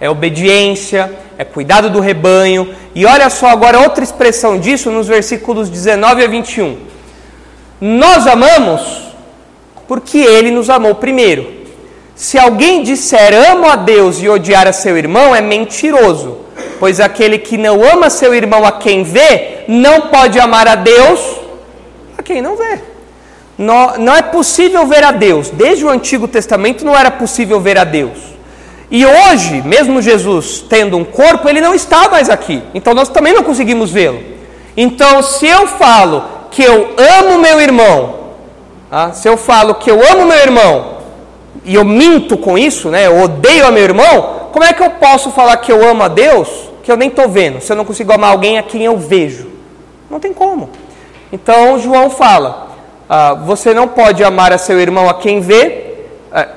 [0.00, 2.74] é obediência, é cuidado do rebanho.
[2.94, 6.78] E olha só agora outra expressão disso nos versículos 19 a 21.
[7.80, 8.80] Nós amamos
[9.86, 11.60] porque Ele nos amou primeiro.
[12.14, 16.38] Se alguém disser amo a Deus e odiar a seu irmão, é mentiroso,
[16.78, 21.20] pois aquele que não ama seu irmão a quem vê, não pode amar a Deus
[22.18, 22.90] a quem não vê
[23.98, 25.50] não é possível ver a Deus.
[25.50, 28.18] Desde o Antigo Testamento não era possível ver a Deus.
[28.90, 32.62] E hoje, mesmo Jesus tendo um corpo, ele não está mais aqui.
[32.74, 34.20] Então nós também não conseguimos vê-lo.
[34.76, 38.14] Então, se eu falo que eu amo meu irmão,
[38.90, 40.98] ah, se eu falo que eu amo meu irmão
[41.64, 44.90] e eu minto com isso, né, eu odeio a meu irmão, como é que eu
[44.90, 46.48] posso falar que eu amo a Deus
[46.82, 49.48] que eu nem estou vendo, se eu não consigo amar alguém a quem eu vejo?
[50.10, 50.70] Não tem como.
[51.32, 52.68] Então, João fala:
[53.08, 55.89] ah, você não pode amar a seu irmão a quem vê,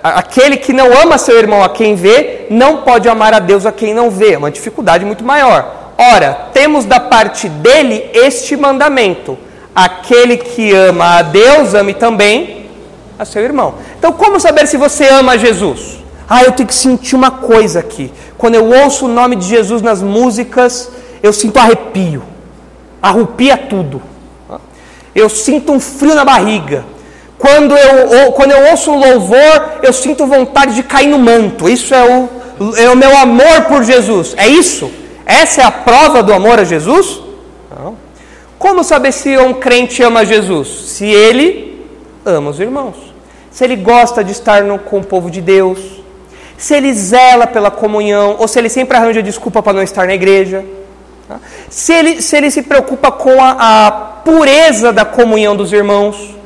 [0.04, 3.72] aquele que não ama seu irmão a quem vê, não pode amar a Deus a
[3.72, 4.34] quem não vê.
[4.34, 5.94] É uma dificuldade muito maior.
[5.98, 9.38] Ora, temos da parte dele este mandamento:
[9.76, 12.68] aquele que ama a Deus, ame também
[13.18, 13.76] a seu irmão.
[13.98, 16.04] Então, como saber se você ama Jesus?
[16.30, 18.12] Ah, eu tenho que sentir uma coisa aqui.
[18.38, 20.90] Quando eu ouço o nome de Jesus nas músicas,
[21.22, 22.24] eu sinto arrepio,
[23.02, 24.02] arrupia tudo
[25.16, 26.84] eu sinto um frio na barriga.
[27.44, 31.68] Quando eu, quando eu ouço um louvor, eu sinto vontade de cair no manto.
[31.68, 32.30] Isso é o,
[32.78, 34.34] é o meu amor por Jesus.
[34.38, 34.90] É isso?
[35.26, 37.22] Essa é a prova do amor a Jesus?
[37.70, 37.98] Não.
[38.58, 40.70] Como saber se um crente ama Jesus?
[40.92, 41.86] Se ele
[42.26, 42.96] ama os irmãos.
[43.52, 45.80] Se ele gosta de estar no, com o povo de Deus.
[46.58, 50.14] se ele zela pela comunhão, ou se ele sempre arranja desculpa para não estar na
[50.14, 50.64] igreja,
[51.28, 51.42] tá?
[51.70, 53.92] se, ele, se ele se preocupa com a, a
[54.24, 56.42] pureza da comunhão dos irmãos,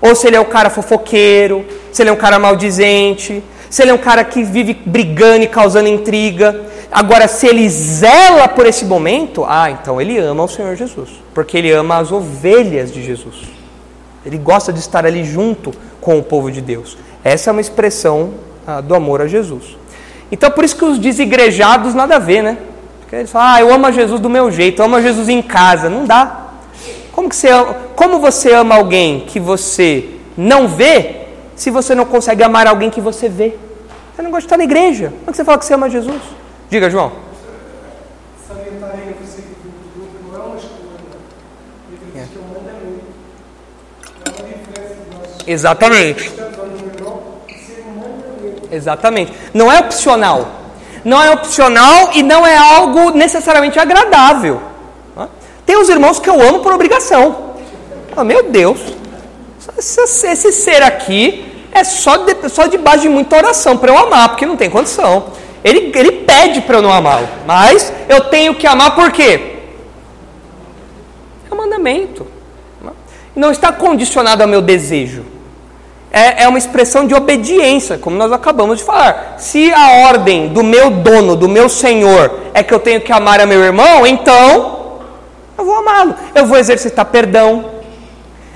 [0.00, 3.90] ou se ele é o cara fofoqueiro, se ele é um cara maldizente, se ele
[3.90, 6.60] é um cara que vive brigando e causando intriga.
[6.92, 11.58] Agora, se ele zela por esse momento, ah, então ele ama o Senhor Jesus, porque
[11.58, 13.42] ele ama as ovelhas de Jesus.
[14.24, 16.96] Ele gosta de estar ali junto com o povo de Deus.
[17.24, 18.34] Essa é uma expressão
[18.66, 19.76] ah, do amor a Jesus.
[20.30, 22.58] Então, por isso que os desigrejados nada a ver, né?
[23.00, 25.28] Porque eles falam, ah, eu amo a Jesus do meu jeito, eu amo a Jesus
[25.28, 25.88] em casa.
[25.90, 26.43] Não dá.
[27.14, 32.04] Como, que você, ama, como você ama alguém que você não vê, se você não
[32.04, 33.54] consegue amar alguém que você vê?
[34.14, 35.12] Você não gosta de estar na igreja.
[35.20, 36.20] Como que você fala que você ama Jesus?
[36.68, 37.12] Diga, João.
[45.46, 46.32] Exatamente.
[48.72, 49.32] Exatamente.
[49.52, 50.48] Não é opcional.
[51.04, 54.73] Não é opcional e não é algo necessariamente agradável.
[55.66, 57.54] Tem os irmãos que eu amo por obrigação.
[58.16, 58.78] Oh, meu Deus,
[59.78, 64.30] esse, esse ser aqui é só, de, só debaixo de muita oração para eu amar,
[64.30, 65.26] porque não tem condição.
[65.64, 69.56] Ele, ele pede para eu não amá-lo, mas eu tenho que amar por quê?
[71.50, 72.26] É um mandamento.
[73.34, 75.34] Não está condicionado ao meu desejo
[76.14, 79.34] é, é uma expressão de obediência, como nós acabamos de falar.
[79.36, 83.40] Se a ordem do meu dono, do meu senhor, é que eu tenho que amar
[83.40, 84.83] a meu irmão, então
[85.56, 86.14] eu vou amá-lo.
[86.34, 87.66] Eu vou exercitar perdão.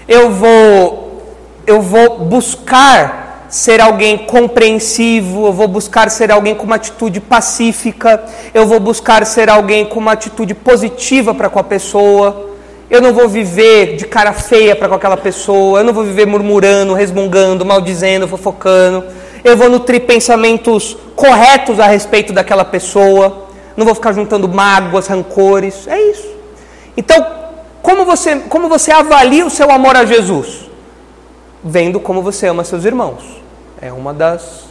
[0.06, 1.22] Eu vou,
[1.66, 8.22] eu vou buscar ser alguém compreensivo, eu vou buscar ser alguém com uma atitude pacífica,
[8.52, 12.48] eu vou buscar ser alguém com uma atitude positiva para com a pessoa.
[12.90, 15.80] Eu não vou viver de cara feia para com aquela pessoa.
[15.80, 19.04] Eu não vou viver murmurando, resmungando, maldizendo, fofocando.
[19.44, 23.46] Eu vou nutrir pensamentos corretos a respeito daquela pessoa.
[23.76, 25.86] Não vou ficar juntando mágoas, rancores.
[25.86, 26.37] É isso.
[26.98, 27.24] Então,
[27.80, 30.68] como você, como você avalia o seu amor a Jesus?
[31.62, 33.22] Vendo como você ama seus irmãos.
[33.80, 34.64] É uma das,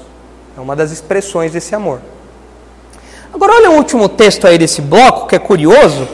[0.57, 2.01] é uma das expressões desse amor.
[3.33, 6.05] Agora, olha o último texto aí desse bloco, que é curioso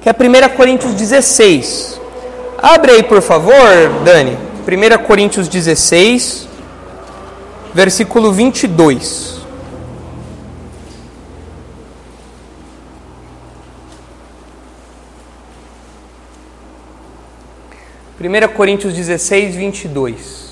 [0.00, 2.00] que é 1 Coríntios 16.
[2.58, 3.52] Abre aí, por favor,
[4.04, 4.38] Dani.
[4.64, 6.46] 1 Coríntios 16,
[7.74, 9.35] versículo 22.
[18.18, 20.46] Primeira Coríntios 16, 22.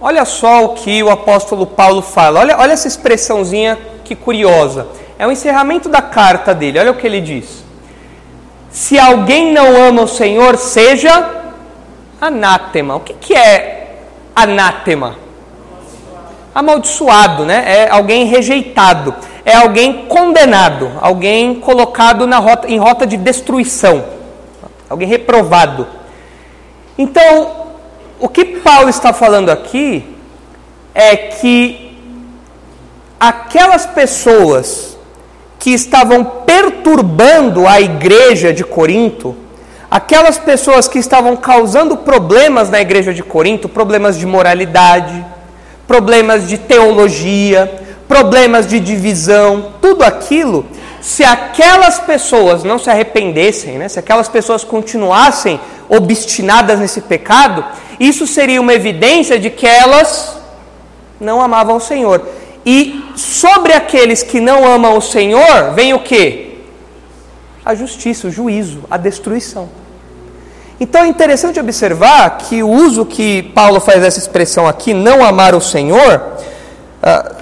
[0.00, 2.40] Olha só o que o apóstolo Paulo fala.
[2.40, 4.88] Olha, olha essa expressãozinha que curiosa.
[5.16, 6.80] É o encerramento da carta dele.
[6.80, 7.62] Olha o que ele diz.
[8.68, 11.30] Se alguém não ama o Senhor, seja
[12.20, 12.96] anátema.
[12.96, 14.00] O que, que é
[14.34, 15.16] anátema?
[16.52, 17.62] Amaldiçoado, né?
[17.64, 19.14] É alguém rejeitado.
[19.44, 20.90] É alguém condenado.
[21.00, 24.17] Alguém colocado na rota, em rota de destruição.
[24.88, 25.86] Alguém reprovado.
[26.96, 27.66] Então,
[28.18, 30.04] o que Paulo está falando aqui
[30.94, 31.96] é que
[33.20, 34.98] aquelas pessoas
[35.58, 39.36] que estavam perturbando a igreja de Corinto,
[39.90, 45.24] aquelas pessoas que estavam causando problemas na igreja de Corinto, problemas de moralidade,
[45.86, 50.66] problemas de teologia, problemas de divisão, tudo aquilo,
[51.00, 57.64] se aquelas pessoas não se arrependessem, né, se aquelas pessoas continuassem obstinadas nesse pecado,
[57.98, 60.36] isso seria uma evidência de que elas
[61.20, 62.22] não amavam o Senhor.
[62.64, 66.62] E sobre aqueles que não amam o Senhor, vem o que?
[67.64, 69.68] A justiça, o juízo, a destruição.
[70.80, 75.54] Então é interessante observar que o uso que Paulo faz dessa expressão aqui, não amar
[75.54, 76.22] o Senhor,
[77.02, 77.37] uh,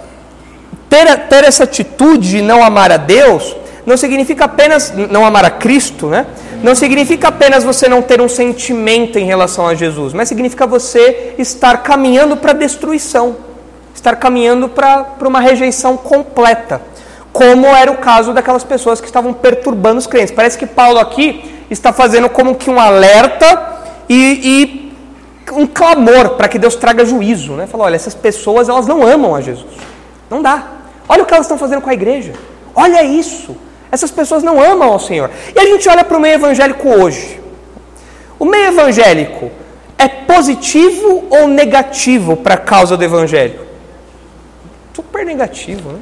[1.05, 5.51] ter, ter essa atitude de não amar a Deus, não significa apenas não amar a
[5.51, 6.27] Cristo, né?
[6.63, 11.35] Não significa apenas você não ter um sentimento em relação a Jesus, mas significa você
[11.39, 13.37] estar caminhando para a destruição
[13.97, 16.81] estar caminhando para uma rejeição completa,
[17.33, 20.31] como era o caso daquelas pessoas que estavam perturbando os crentes.
[20.31, 24.93] Parece que Paulo aqui está fazendo como que um alerta e,
[25.49, 27.55] e um clamor para que Deus traga juízo.
[27.55, 27.67] Né?
[27.67, 29.75] Falou, olha, essas pessoas elas não amam a Jesus.
[30.31, 30.76] Não dá.
[31.09, 32.33] Olha o que elas estão fazendo com a igreja.
[32.75, 33.57] Olha isso.
[33.91, 35.31] Essas pessoas não amam ao Senhor.
[35.55, 37.41] E a gente olha para o meio evangélico hoje.
[38.39, 39.51] O meio evangélico
[39.97, 43.67] é positivo ou negativo para a causa do evangelho?
[44.97, 45.93] super negativo.
[45.93, 45.99] Né?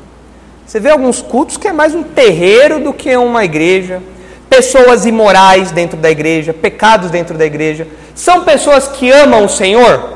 [0.67, 4.03] Você vê alguns cultos que é mais um terreiro do que uma igreja,
[4.49, 7.87] pessoas imorais dentro da igreja, pecados dentro da igreja.
[8.15, 10.15] São pessoas que amam o Senhor?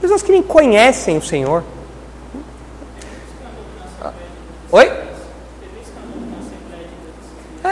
[0.00, 1.62] pessoas que nem conhecem o Senhor.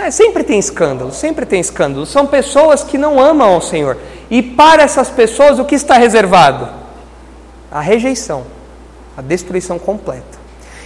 [0.08, 2.06] É, sempre tem escândalo, sempre tem escândalo.
[2.06, 3.98] São pessoas que não amam ao Senhor.
[4.30, 6.66] E para essas pessoas, o que está reservado?
[7.70, 8.46] A rejeição,
[9.14, 10.38] a destruição completa.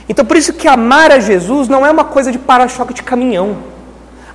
[0.08, 3.58] Então, por isso que amar a Jesus não é uma coisa de para-choque de caminhão.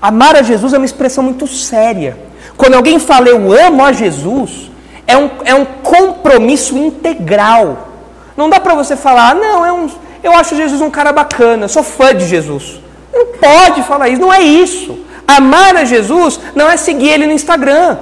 [0.01, 2.17] Amar a Jesus é uma expressão muito séria.
[2.55, 4.71] Quando alguém fala eu amo a Jesus,
[5.05, 7.89] é um, é um compromisso integral.
[8.37, 9.89] Não dá para você falar, ah, não, é um,
[10.23, 12.86] eu acho Jesus um cara bacana, sou fã de Jesus.
[13.17, 14.99] Não pode falar isso, não é isso.
[15.27, 17.97] Amar a Jesus não é seguir ele no Instagram.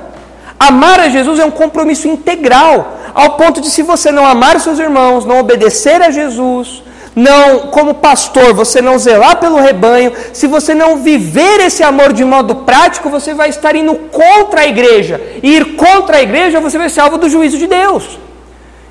[0.59, 4.80] Amar a Jesus é um compromisso integral, ao ponto de se você não amar seus
[4.80, 6.84] irmãos, não obedecer a Jesus,
[7.16, 12.26] não, como pastor, você não zelar pelo rebanho, se você não viver esse amor de
[12.26, 15.22] modo prático, você vai estar indo contra a igreja.
[15.41, 18.20] E ir contra a igreja, você vai ser alvo do juízo de Deus.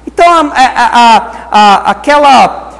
[0.06, 2.72] Então, a, a, a, aquela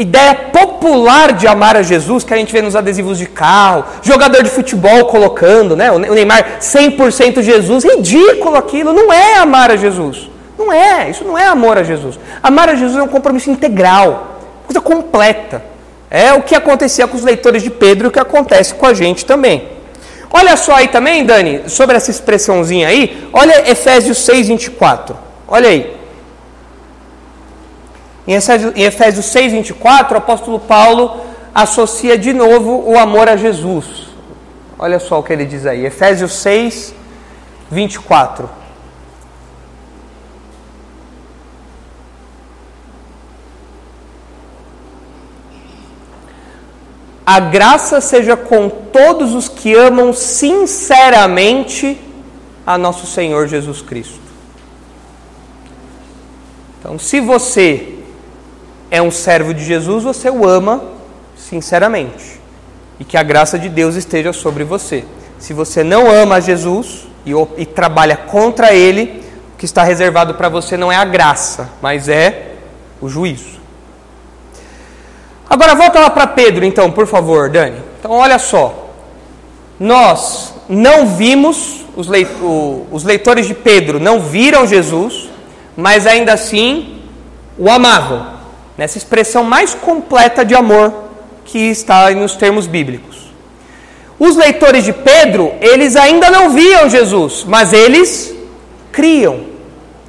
[0.00, 4.42] ideia popular de amar a Jesus, que a gente vê nos adesivos de carro, jogador
[4.42, 5.90] de futebol colocando, né?
[5.90, 10.30] o Neymar 100% Jesus, ridículo aquilo, não é amar a Jesus.
[10.58, 12.18] Não é, isso não é amor a Jesus.
[12.42, 15.64] Amar a Jesus é um compromisso integral, coisa completa.
[16.10, 18.92] É o que acontecia com os leitores de Pedro e o que acontece com a
[18.92, 19.68] gente também.
[20.30, 25.16] Olha só aí também, Dani, sobre essa expressãozinha aí, olha Efésios 6, 24.
[25.48, 25.99] Olha aí.
[28.26, 31.20] Em Efésios 6, 24, o apóstolo Paulo
[31.54, 34.08] associa de novo o amor a Jesus.
[34.78, 35.84] Olha só o que ele diz aí.
[35.84, 36.94] Efésios 6,
[37.70, 38.48] 24.
[47.26, 51.96] A graça seja com todos os que amam sinceramente
[52.66, 54.18] a nosso Senhor Jesus Cristo.
[56.78, 57.99] Então, se você
[58.90, 60.82] é um servo de Jesus, você o ama
[61.36, 62.40] sinceramente.
[62.98, 65.04] E que a graça de Deus esteja sobre você.
[65.38, 69.22] Se você não ama Jesus e, e trabalha contra Ele,
[69.54, 72.56] o que está reservado para você não é a graça, mas é
[73.00, 73.60] o juízo.
[75.48, 77.78] Agora volta lá para Pedro, então, por favor, Dani.
[77.98, 78.90] Então, olha só.
[79.78, 82.06] Nós não vimos, os,
[82.92, 85.28] os leitores de Pedro não viram Jesus,
[85.76, 87.00] mas ainda assim
[87.58, 88.39] o amavam.
[88.80, 90.90] Nessa expressão mais completa de amor
[91.44, 93.30] que está nos termos bíblicos.
[94.18, 98.34] Os leitores de Pedro, eles ainda não viam Jesus, mas eles
[98.90, 99.40] criam.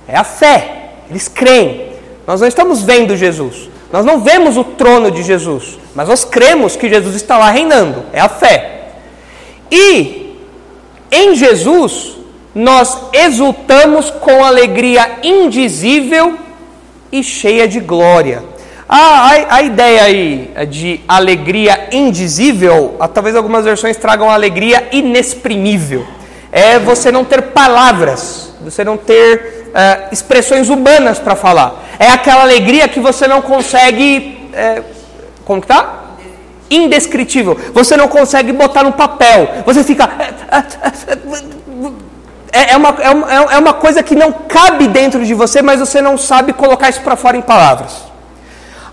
[0.08, 0.94] É a fé.
[1.10, 1.92] Eles creem.
[2.26, 6.78] Nós não estamos vendo Jesus, nós não vemos o trono de Jesus, mas nós cremos
[6.78, 8.94] que Jesus está lá reinando, é a fé.
[9.70, 10.34] E
[11.12, 12.16] em Jesus
[12.56, 16.38] nós exultamos com alegria indizível
[17.12, 18.51] e cheia de glória.
[18.94, 26.06] Ah, a, a ideia aí de alegria indizível, ah, talvez algumas versões tragam alegria inexprimível.
[26.52, 31.82] É você não ter palavras, você não ter é, expressões humanas para falar.
[31.98, 34.50] É aquela alegria que você não consegue.
[34.52, 34.84] É,
[35.46, 36.02] como que tá?
[36.70, 37.58] Indescritível.
[37.74, 39.64] Você não consegue botar no papel.
[39.66, 40.10] Você fica.
[42.52, 45.80] É, é, uma, é, uma, é uma coisa que não cabe dentro de você, mas
[45.80, 48.11] você não sabe colocar isso para fora em palavras.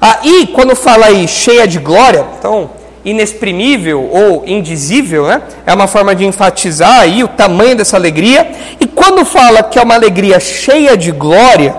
[0.00, 2.70] Aí, ah, quando fala aí cheia de glória, então
[3.04, 5.42] inexprimível ou indizível, né?
[5.66, 8.50] É uma forma de enfatizar aí o tamanho dessa alegria.
[8.78, 11.74] E quando fala que é uma alegria cheia de glória,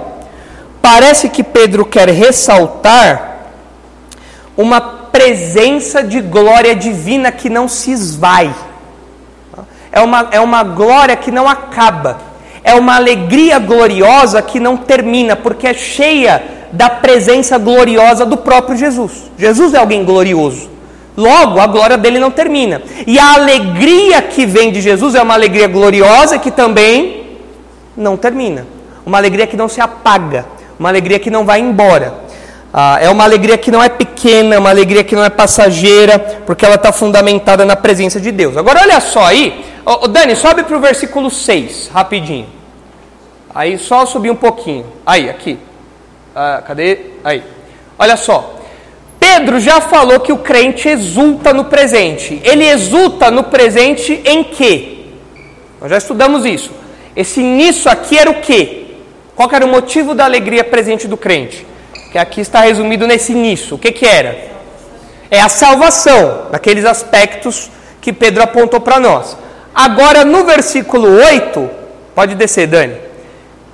[0.82, 3.38] parece que Pedro quer ressaltar
[4.58, 8.54] uma presença de glória divina que não se esvai.
[9.92, 12.20] É uma, é uma glória que não acaba.
[12.64, 18.78] É uma alegria gloriosa que não termina, porque é cheia da presença gloriosa do próprio
[18.78, 19.32] Jesus.
[19.38, 20.70] Jesus é alguém glorioso.
[21.18, 22.82] Logo, a glória dele não termina.
[23.06, 27.38] E a alegria que vem de Jesus é uma alegria gloriosa que também
[27.98, 28.66] não termina.
[29.06, 30.46] Uma alegria que não se apaga.
[30.80, 32.14] Uma alegria que não vai embora.
[32.72, 36.64] Ah, é uma alegria que não é pequena, uma alegria que não é passageira, porque
[36.64, 38.56] ela está fundamentada na presença de Deus.
[38.56, 39.66] Agora, olha só aí.
[39.84, 42.48] Oh, Dani, sobe para o versículo 6, rapidinho.
[43.54, 44.86] Aí, só subir um pouquinho.
[45.06, 45.58] Aí, aqui.
[46.42, 47.00] Ah, cadê?
[47.22, 47.44] Aí.
[47.98, 48.56] Olha só.
[49.20, 52.40] Pedro já falou que o crente exulta no presente.
[52.46, 55.00] Ele exulta no presente em quê?
[55.82, 56.72] Nós já estudamos isso.
[57.14, 58.86] Esse nisso aqui era o quê?
[59.36, 61.68] Qual era o motivo da alegria presente do crente?
[62.10, 63.76] Que aqui está resumido nesse nisso.
[63.76, 64.48] O que, que era?
[65.30, 67.70] É a salvação, naqueles aspectos
[68.00, 69.36] que Pedro apontou para nós.
[69.76, 71.70] Agora, no versículo 8,
[72.16, 72.96] pode descer, Dani.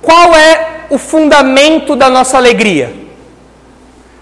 [0.02, 3.06] Qual é o fundamento da nossa alegria?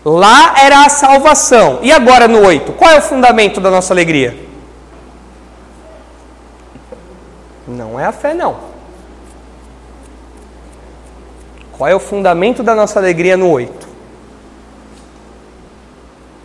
[0.04, 1.78] Lá era a salvação.
[1.82, 2.72] E agora no 8?
[2.72, 4.36] Qual é o fundamento da nossa alegria?
[7.66, 8.74] Não é a fé, não.
[11.72, 13.88] Qual é o fundamento da nossa alegria no 8?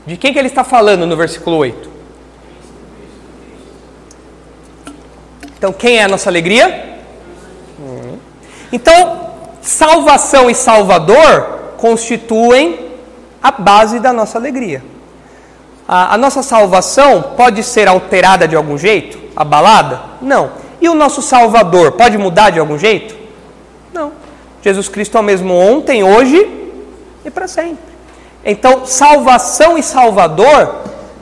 [0.07, 1.89] De quem que ele está falando no versículo 8?
[5.57, 6.97] Então, quem é a nossa alegria?
[7.77, 8.17] Hum.
[8.71, 9.28] Então,
[9.69, 12.89] salvação e salvador constituem
[13.41, 14.83] a base da nossa alegria.
[15.87, 19.19] A, a nossa salvação pode ser alterada de algum jeito?
[19.35, 20.01] Abalada?
[20.21, 20.51] Não.
[20.81, 23.15] E o nosso Salvador pode mudar de algum jeito?
[23.93, 24.11] Não.
[24.61, 26.47] Jesus Cristo é o mesmo ontem, hoje
[27.23, 27.89] e para sempre.
[28.43, 30.75] Então, salvação e Salvador,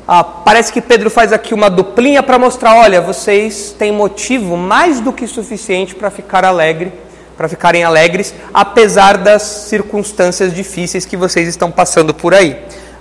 [0.07, 4.99] ah, parece que Pedro faz aqui uma duplinha para mostrar: olha, vocês têm motivo mais
[4.99, 6.93] do que suficiente para ficar alegre,
[7.37, 12.57] para ficarem alegres, apesar das circunstâncias difíceis que vocês estão passando por aí.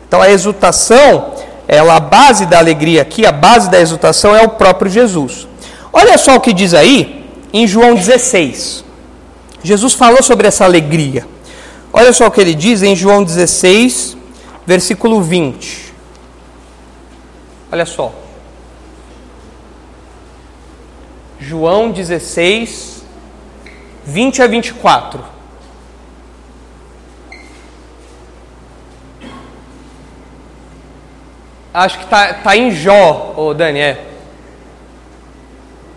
[0.06, 1.32] Então, a exultação,
[1.66, 5.48] ela, a base da alegria aqui, a base da exultação é o próprio Jesus.
[5.92, 8.84] Olha só o que diz aí em João 16.
[9.62, 11.26] Jesus falou sobre essa alegria.
[11.92, 14.16] Olha só o que ele diz em João 16,
[14.66, 15.94] versículo 20.
[17.72, 18.12] Olha só.
[21.40, 22.95] João 16,
[24.06, 25.20] 20 a 24.
[31.74, 34.06] Acho que está tá em Jó, ô Dani, é.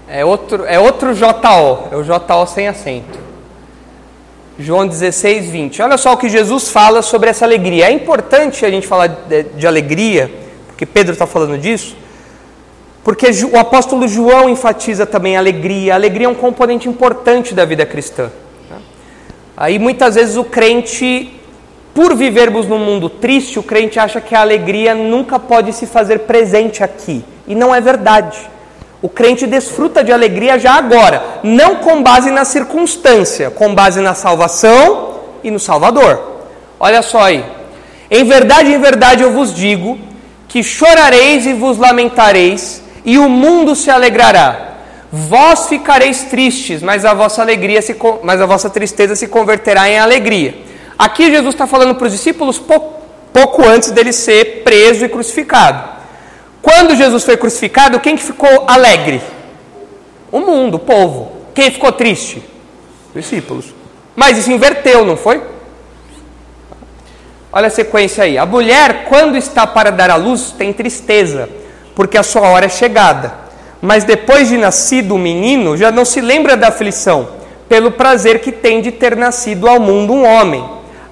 [0.10, 3.20] É outro, é outro JO, é o JO sem acento.
[4.57, 5.82] João 16, 20.
[5.82, 7.86] Olha só o que Jesus fala sobre essa alegria.
[7.88, 10.30] É importante a gente falar de, de alegria,
[10.68, 11.95] porque Pedro está falando disso,
[13.04, 15.93] porque o apóstolo João enfatiza também a alegria.
[15.93, 18.30] A alegria é um componente importante da vida cristã.
[18.70, 18.78] Né?
[19.56, 21.39] Aí muitas vezes o crente,
[21.93, 26.20] por vivermos num mundo triste, o crente acha que a alegria nunca pode se fazer
[26.20, 27.24] presente aqui.
[27.47, 28.38] E não é verdade.
[29.02, 34.14] O crente desfruta de alegria já agora, não com base na circunstância, com base na
[34.14, 36.41] salvação e no Salvador.
[36.78, 37.45] Olha só aí.
[38.12, 39.97] Em verdade, em verdade eu vos digo
[40.50, 44.76] que chorareis e vos lamentareis, e o mundo se alegrará.
[45.12, 49.97] Vós ficareis tristes, mas a vossa alegria se, mas a vossa tristeza se converterá em
[49.97, 50.55] alegria.
[50.95, 53.01] Aqui Jesus está falando para os discípulos pouco,
[53.34, 55.89] pouco antes dele ser preso e crucificado.
[56.62, 59.20] Quando Jesus foi crucificado, quem que ficou alegre?
[60.32, 61.32] O mundo, o povo.
[61.55, 62.43] Quem ficou triste?
[63.16, 63.74] Os discípulos.
[64.16, 65.41] Mas isso inverteu, não foi?
[67.51, 68.38] Olha a sequência aí.
[68.38, 71.49] A mulher, quando está para dar à luz, tem tristeza,
[71.95, 73.33] porque a sua hora é chegada.
[73.81, 77.29] Mas depois de nascido o menino, já não se lembra da aflição,
[77.67, 80.63] pelo prazer que tem de ter nascido ao mundo um homem.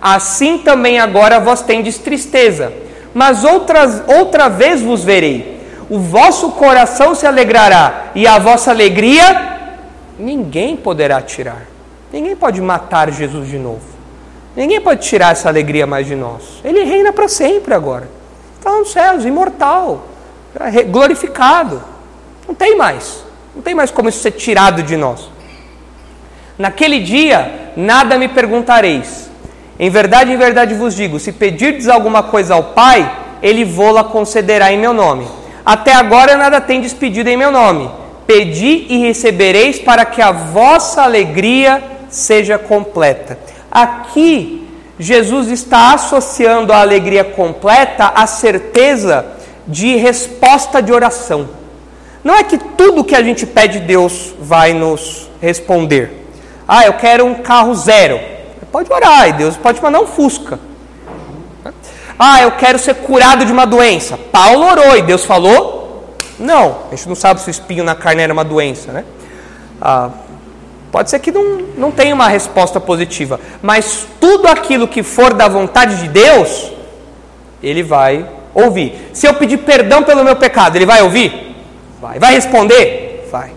[0.02, 2.72] Assim também agora vós tendes tristeza
[3.18, 5.60] mas outras, outra vez vos verei.
[5.90, 9.58] O vosso coração se alegrará, e a vossa alegria
[10.20, 11.66] ninguém poderá tirar.
[12.14, 13.82] Ninguém pode matar Jesus de novo.
[14.56, 16.62] Ninguém pode tirar essa alegria mais de nós.
[16.64, 18.08] Ele reina para sempre agora.
[18.60, 20.06] Está nos céus, imortal,
[20.90, 21.84] glorificado.
[22.48, 23.24] Não tem mais.
[23.56, 25.30] Não tem mais como isso ser tirado de nós.
[26.58, 29.30] Naquele dia, nada me perguntareis.
[29.80, 34.72] Em verdade, em verdade vos digo: se pedirdes alguma coisa ao Pai, ele vô-la concederá
[34.72, 35.28] em meu nome.
[35.66, 37.90] Até agora nada tendes pedido em meu nome.
[38.26, 43.38] Pedi e recebereis para que a vossa alegria seja completa.
[43.72, 44.68] Aqui,
[45.00, 49.37] Jesus está associando a alegria completa à certeza
[49.68, 51.50] de resposta de oração.
[52.24, 56.26] Não é que tudo que a gente pede, Deus vai nos responder.
[56.68, 58.20] Ah, eu quero um carro zero.
[58.72, 60.60] Pode orar e Deus pode mandar um fusca.
[62.20, 64.18] Ah, eu quero ser curado de uma doença.
[64.32, 66.06] Paulo orou e Deus falou?
[66.40, 66.80] Não.
[66.92, 69.06] A gente não sabe se o espinho na carne era uma doença, né?
[69.82, 70.10] Ah,
[70.92, 73.40] pode ser que não, não tenha uma resposta positiva.
[73.62, 76.72] Mas tudo aquilo que for da vontade de Deus,
[77.62, 78.28] Ele vai
[78.58, 79.10] ouvir.
[79.14, 81.56] Se eu pedir perdão pelo meu pecado, Ele vai ouvir?
[82.02, 82.18] Vai.
[82.18, 83.28] Vai responder?
[83.32, 83.52] Vai.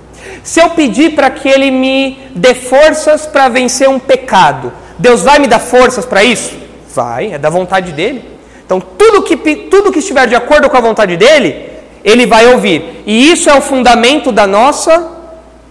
[0.45, 5.39] Se eu pedir para que Ele me dê forças para vencer um pecado, Deus vai
[5.39, 6.55] me dar forças para isso?
[6.95, 8.25] Vai, é da vontade dele.
[8.65, 11.71] Então, tudo que, tudo que estiver de acordo com a vontade dele,
[12.05, 13.03] ele vai ouvir.
[13.07, 15.11] E isso é o fundamento da nossa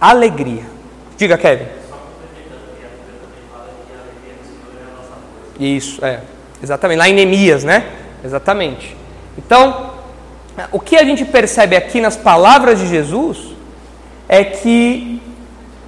[0.00, 0.64] alegria.
[1.16, 1.66] Diga, Kevin.
[5.58, 6.20] Isso, é.
[6.62, 6.98] Exatamente.
[6.98, 7.84] Lá em Neemias, né?
[8.24, 8.99] Exatamente.
[9.38, 9.90] Então,
[10.72, 13.38] o que a gente percebe aqui nas palavras de Jesus
[14.28, 15.20] é que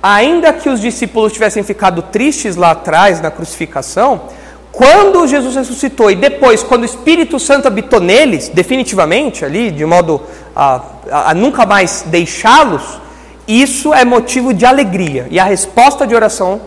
[0.03, 4.23] ainda que os discípulos tivessem ficado tristes lá atrás na crucificação,
[4.73, 10.23] quando Jesus ressuscitou e depois, quando o Espírito Santo habitou neles, definitivamente, ali, de modo
[10.57, 10.81] a,
[11.11, 13.01] a, nunca mais deixá-los,
[13.47, 15.27] isso é motivo de alegria.
[15.31, 16.61] E a resposta de oração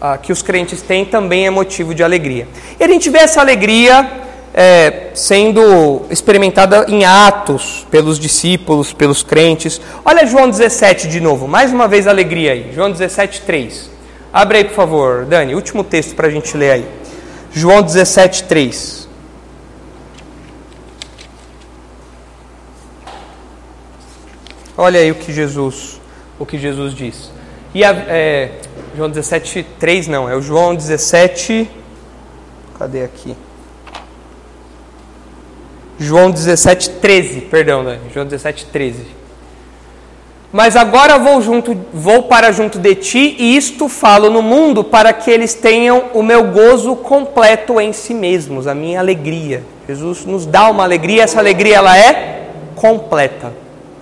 [0.00, 2.48] a, que os crentes têm também é motivo de alegria.
[2.78, 4.10] E a gente vê essa alegria
[4.52, 9.80] é, sendo experimentada em atos pelos discípulos, pelos crentes.
[10.04, 12.72] Olha João 17 de novo, mais uma vez alegria aí.
[12.74, 13.90] João 17, 3.
[14.32, 16.86] Abre aí, por favor, Dani, último texto para a gente ler aí.
[17.52, 19.08] João 17, 3.
[24.76, 26.00] Olha aí o que Jesus,
[26.38, 27.30] o que Jesus diz.
[27.74, 28.52] E a, é,
[28.96, 31.70] João 17, 3 não, é o João 17.
[32.78, 33.36] Cadê aqui?
[36.02, 37.98] João 17, 13, perdão, né?
[38.10, 39.04] João 17, 13.
[40.50, 45.12] Mas agora vou, junto, vou para junto de ti, e isto falo no mundo, para
[45.12, 49.62] que eles tenham o meu gozo completo em si mesmos, a minha alegria.
[49.86, 53.52] Jesus nos dá uma alegria, essa alegria ela é completa.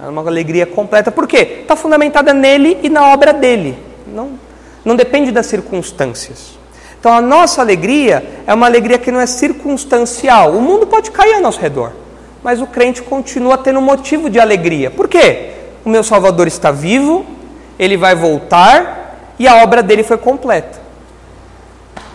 [0.01, 1.62] É uma alegria completa, por quê?
[1.62, 3.76] Está fundamentada nele e na obra dele.
[4.07, 4.38] Não,
[4.84, 6.57] não depende das circunstâncias.
[6.99, 10.53] Então a nossa alegria é uma alegria que não é circunstancial.
[10.53, 11.92] O mundo pode cair ao nosso redor,
[12.42, 14.90] mas o crente continua tendo motivo de alegria.
[14.90, 15.55] Por quê?
[15.88, 17.24] o meu Salvador está vivo,
[17.78, 20.78] ele vai voltar e a obra dele foi completa.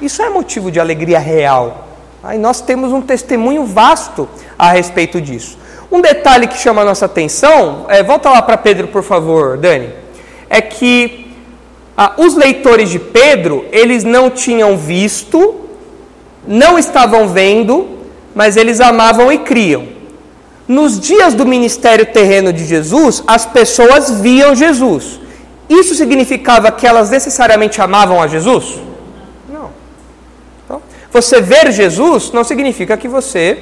[0.01, 1.87] Isso é motivo de alegria real.
[2.21, 5.57] Aí nós temos um testemunho vasto a respeito disso.
[5.91, 9.89] Um detalhe que chama a nossa atenção, é, volta lá para Pedro, por favor, Dani,
[10.49, 11.22] é que
[11.95, 15.55] ah, os leitores de Pedro, eles não tinham visto,
[16.47, 17.87] não estavam vendo,
[18.33, 19.87] mas eles amavam e criam.
[20.67, 25.19] Nos dias do ministério terreno de Jesus, as pessoas viam Jesus.
[25.69, 28.79] Isso significava que elas necessariamente amavam a Jesus?
[29.51, 29.69] Não.
[30.65, 30.81] Então,
[31.11, 33.57] você ver Jesus não significa que você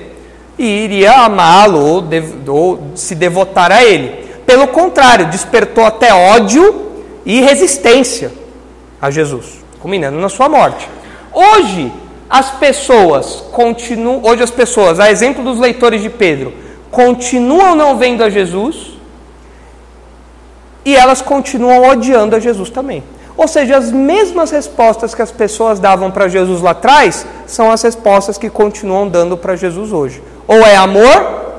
[0.57, 2.03] iria amá-lo ou,
[2.47, 4.29] ou se devotar a ele.
[4.45, 6.90] Pelo contrário, despertou até ódio
[7.26, 8.32] e resistência
[9.01, 10.88] a Jesus, culminando na sua morte.
[11.34, 11.91] Hoje,
[12.30, 16.53] as pessoas continuam, hoje as pessoas, a exemplo dos leitores de Pedro,
[16.89, 18.91] continuam não vendo a Jesus
[20.86, 23.03] e elas continuam odiando a Jesus também.
[23.38, 27.82] Ou seja, as mesmas respostas que as pessoas davam para Jesus lá atrás são as
[27.82, 30.22] respostas que continuam dando para Jesus hoje.
[30.47, 31.55] Ou é amor,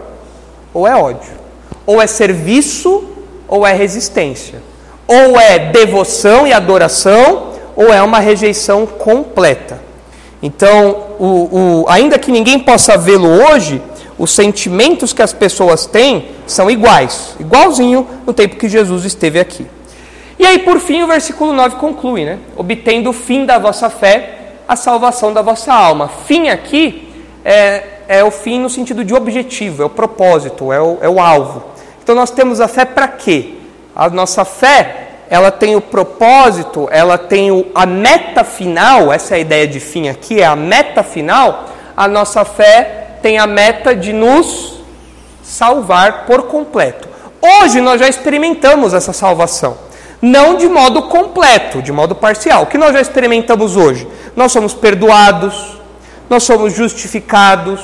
[0.72, 1.32] ou é ódio.
[1.84, 3.04] Ou é serviço,
[3.48, 4.61] ou é resistência.
[5.06, 9.80] Ou é devoção e adoração, ou é uma rejeição completa.
[10.42, 13.80] Então, o, o, ainda que ninguém possa vê-lo hoje,
[14.18, 19.66] os sentimentos que as pessoas têm são iguais, igualzinho no tempo que Jesus esteve aqui.
[20.38, 22.38] E aí, por fim, o versículo 9 conclui, né?
[22.56, 26.08] Obtendo o fim da vossa fé, a salvação da vossa alma.
[26.26, 27.08] Fim aqui
[27.44, 31.20] é, é o fim no sentido de objetivo, é o propósito, é o, é o
[31.20, 31.62] alvo.
[32.02, 33.54] Então nós temos a fé para quê?
[33.94, 39.36] A nossa fé, ela tem o propósito, ela tem o, a meta final, essa é
[39.36, 41.66] a ideia de fim aqui, é a meta final.
[41.96, 44.80] A nossa fé tem a meta de nos
[45.42, 47.08] salvar por completo.
[47.40, 49.76] Hoje nós já experimentamos essa salvação.
[50.22, 52.62] Não de modo completo, de modo parcial.
[52.62, 54.06] O que nós já experimentamos hoje?
[54.36, 55.76] Nós somos perdoados,
[56.30, 57.80] nós somos justificados.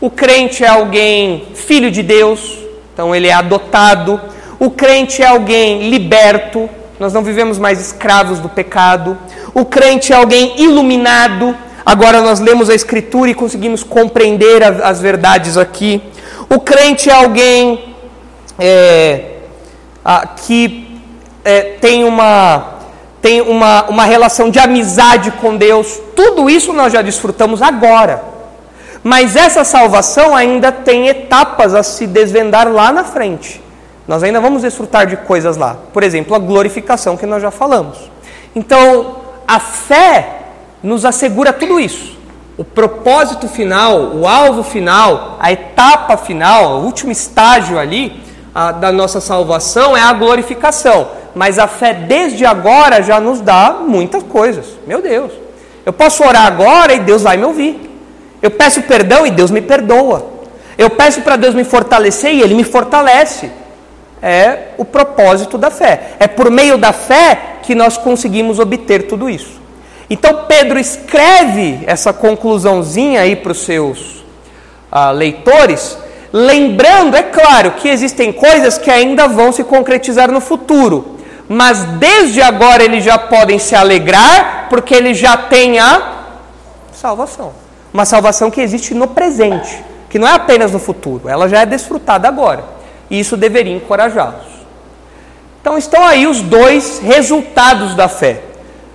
[0.00, 2.58] O crente é alguém filho de Deus,
[2.92, 4.20] então ele é adotado.
[4.64, 9.18] O crente é alguém liberto, nós não vivemos mais escravos do pecado.
[9.52, 15.56] O crente é alguém iluminado, Agora nós lemos a Escritura e conseguimos compreender as verdades
[15.56, 16.00] aqui.
[16.48, 17.96] O crente é alguém
[18.56, 19.38] é,
[20.04, 21.00] a, que
[21.44, 22.74] é, tem, uma,
[23.20, 26.00] tem uma, uma relação de amizade com Deus.
[26.14, 28.22] Tudo isso nós já desfrutamos agora.
[29.02, 33.61] Mas essa salvação ainda tem etapas a se desvendar lá na frente.
[34.06, 35.76] Nós ainda vamos desfrutar de coisas lá.
[35.92, 38.10] Por exemplo, a glorificação que nós já falamos.
[38.54, 40.40] Então, a fé
[40.82, 42.18] nos assegura tudo isso.
[42.56, 48.20] O propósito final, o alvo final, a etapa final, o último estágio ali
[48.54, 51.08] a, da nossa salvação é a glorificação.
[51.34, 54.66] Mas a fé desde agora já nos dá muitas coisas.
[54.86, 55.32] Meu Deus.
[55.86, 57.90] Eu posso orar agora e Deus vai me ouvir.
[58.42, 60.26] Eu peço perdão e Deus me perdoa.
[60.76, 63.50] Eu peço para Deus me fortalecer e Ele me fortalece.
[64.22, 66.12] É o propósito da fé.
[66.20, 69.60] É por meio da fé que nós conseguimos obter tudo isso.
[70.08, 74.22] Então Pedro escreve essa conclusãozinha aí para os seus
[74.90, 75.96] ah, leitores,
[76.30, 81.16] lembrando, é claro, que existem coisas que ainda vão se concretizar no futuro,
[81.48, 86.24] mas desde agora eles já podem se alegrar, porque eles já têm a
[86.92, 87.54] salvação.
[87.92, 91.66] Uma salvação que existe no presente, que não é apenas no futuro, ela já é
[91.66, 92.81] desfrutada agora.
[93.12, 94.46] E isso deveria encorajá-los.
[95.60, 98.40] Então estão aí os dois resultados da fé.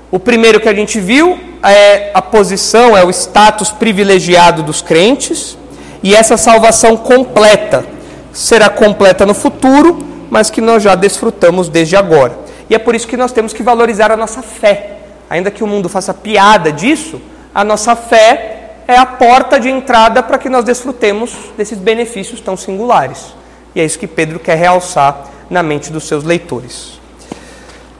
[0.09, 5.55] O primeiro que a gente viu é a posição, é o status privilegiado dos crentes,
[6.01, 7.85] e essa salvação completa
[8.33, 9.99] será completa no futuro,
[10.31, 12.37] mas que nós já desfrutamos desde agora.
[12.69, 14.97] E é por isso que nós temos que valorizar a nossa fé.
[15.29, 17.21] Ainda que o mundo faça piada disso,
[17.53, 22.57] a nossa fé é a porta de entrada para que nós desfrutemos desses benefícios tão
[22.57, 23.37] singulares.
[23.77, 26.99] E é isso que Pedro quer realçar na mente dos seus leitores.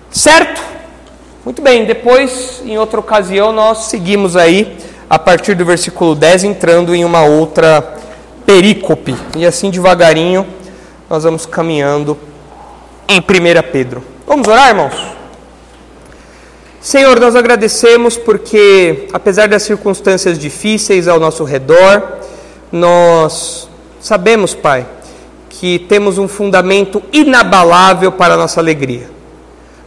[0.10, 0.60] Certo?
[1.46, 4.76] Muito bem, depois, em outra ocasião, nós seguimos aí,
[5.08, 7.94] a partir do versículo 10, entrando em uma outra
[8.44, 9.16] perícope.
[9.36, 10.48] E assim, devagarinho,
[11.08, 12.18] nós vamos caminhando
[13.08, 13.24] em 1
[13.72, 14.04] Pedro.
[14.26, 14.96] Vamos orar, irmãos?
[16.82, 22.18] Senhor, nós agradecemos porque, apesar das circunstâncias difíceis ao nosso redor,
[22.72, 23.70] nós
[24.02, 24.97] sabemos, Pai,
[25.60, 29.10] que temos um fundamento inabalável para a nossa alegria.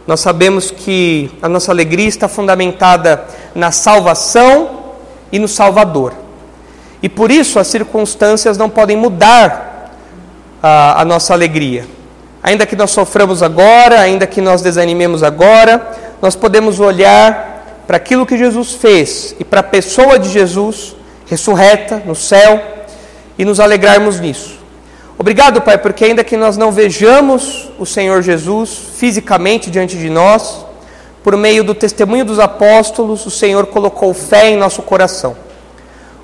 [0.05, 3.23] Nós sabemos que a nossa alegria está fundamentada
[3.55, 4.81] na salvação
[5.31, 6.13] e no Salvador.
[7.01, 9.95] E por isso as circunstâncias não podem mudar
[10.61, 11.87] a, a nossa alegria.
[12.43, 15.89] Ainda que nós soframos agora, ainda que nós desanimemos agora,
[16.21, 20.97] nós podemos olhar para aquilo que Jesus fez e para a pessoa de Jesus
[21.27, 22.61] ressurreta no céu
[23.37, 24.60] e nos alegrarmos nisso.
[25.21, 30.65] Obrigado, Pai, porque ainda que nós não vejamos o Senhor Jesus fisicamente diante de nós,
[31.23, 35.37] por meio do testemunho dos apóstolos, o Senhor colocou fé em nosso coração.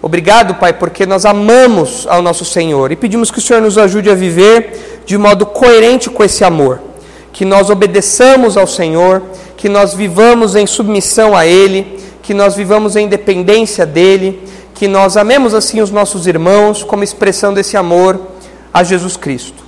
[0.01, 4.09] Obrigado, Pai, porque nós amamos ao nosso Senhor e pedimos que o Senhor nos ajude
[4.09, 6.81] a viver de modo coerente com esse amor.
[7.31, 9.21] Que nós obedeçamos ao Senhor,
[9.55, 14.41] que nós vivamos em submissão a Ele, que nós vivamos em dependência dEle,
[14.73, 18.26] que nós amemos assim os nossos irmãos como expressão desse amor
[18.79, 19.63] a Jesus Cristo.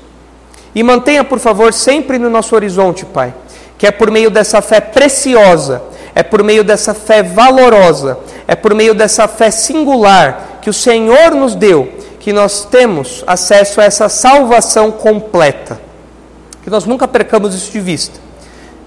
[0.73, 3.33] E mantenha, por favor, sempre no nosso horizonte, Pai,
[3.77, 5.81] que é por meio dessa fé preciosa,
[6.13, 11.31] é por meio dessa fé valorosa, é por meio dessa fé singular que o Senhor
[11.31, 11.89] nos deu
[12.19, 15.79] que nós temos acesso a essa salvação completa.
[16.61, 18.19] Que nós nunca percamos isso de vista.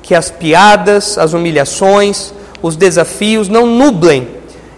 [0.02, 4.28] Que as piadas, as humilhações, os desafios não nublem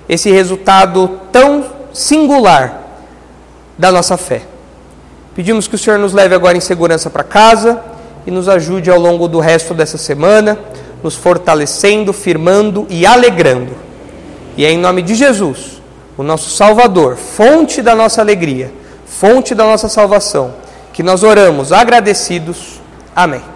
[0.08, 2.82] esse resultado tão singular
[3.76, 4.42] da nossa fé.
[5.34, 7.80] Pedimos que o Senhor nos leve agora em segurança para casa
[8.26, 10.58] e nos ajude ao longo do resto dessa semana,
[11.02, 13.72] nos fortalecendo, firmando e alegrando.
[14.56, 15.82] E é em nome de Jesus
[16.16, 18.72] o nosso Salvador, fonte da nossa alegria,
[19.04, 20.54] fonte da nossa salvação,
[20.92, 22.80] que nós oramos agradecidos.
[23.14, 23.53] Amém.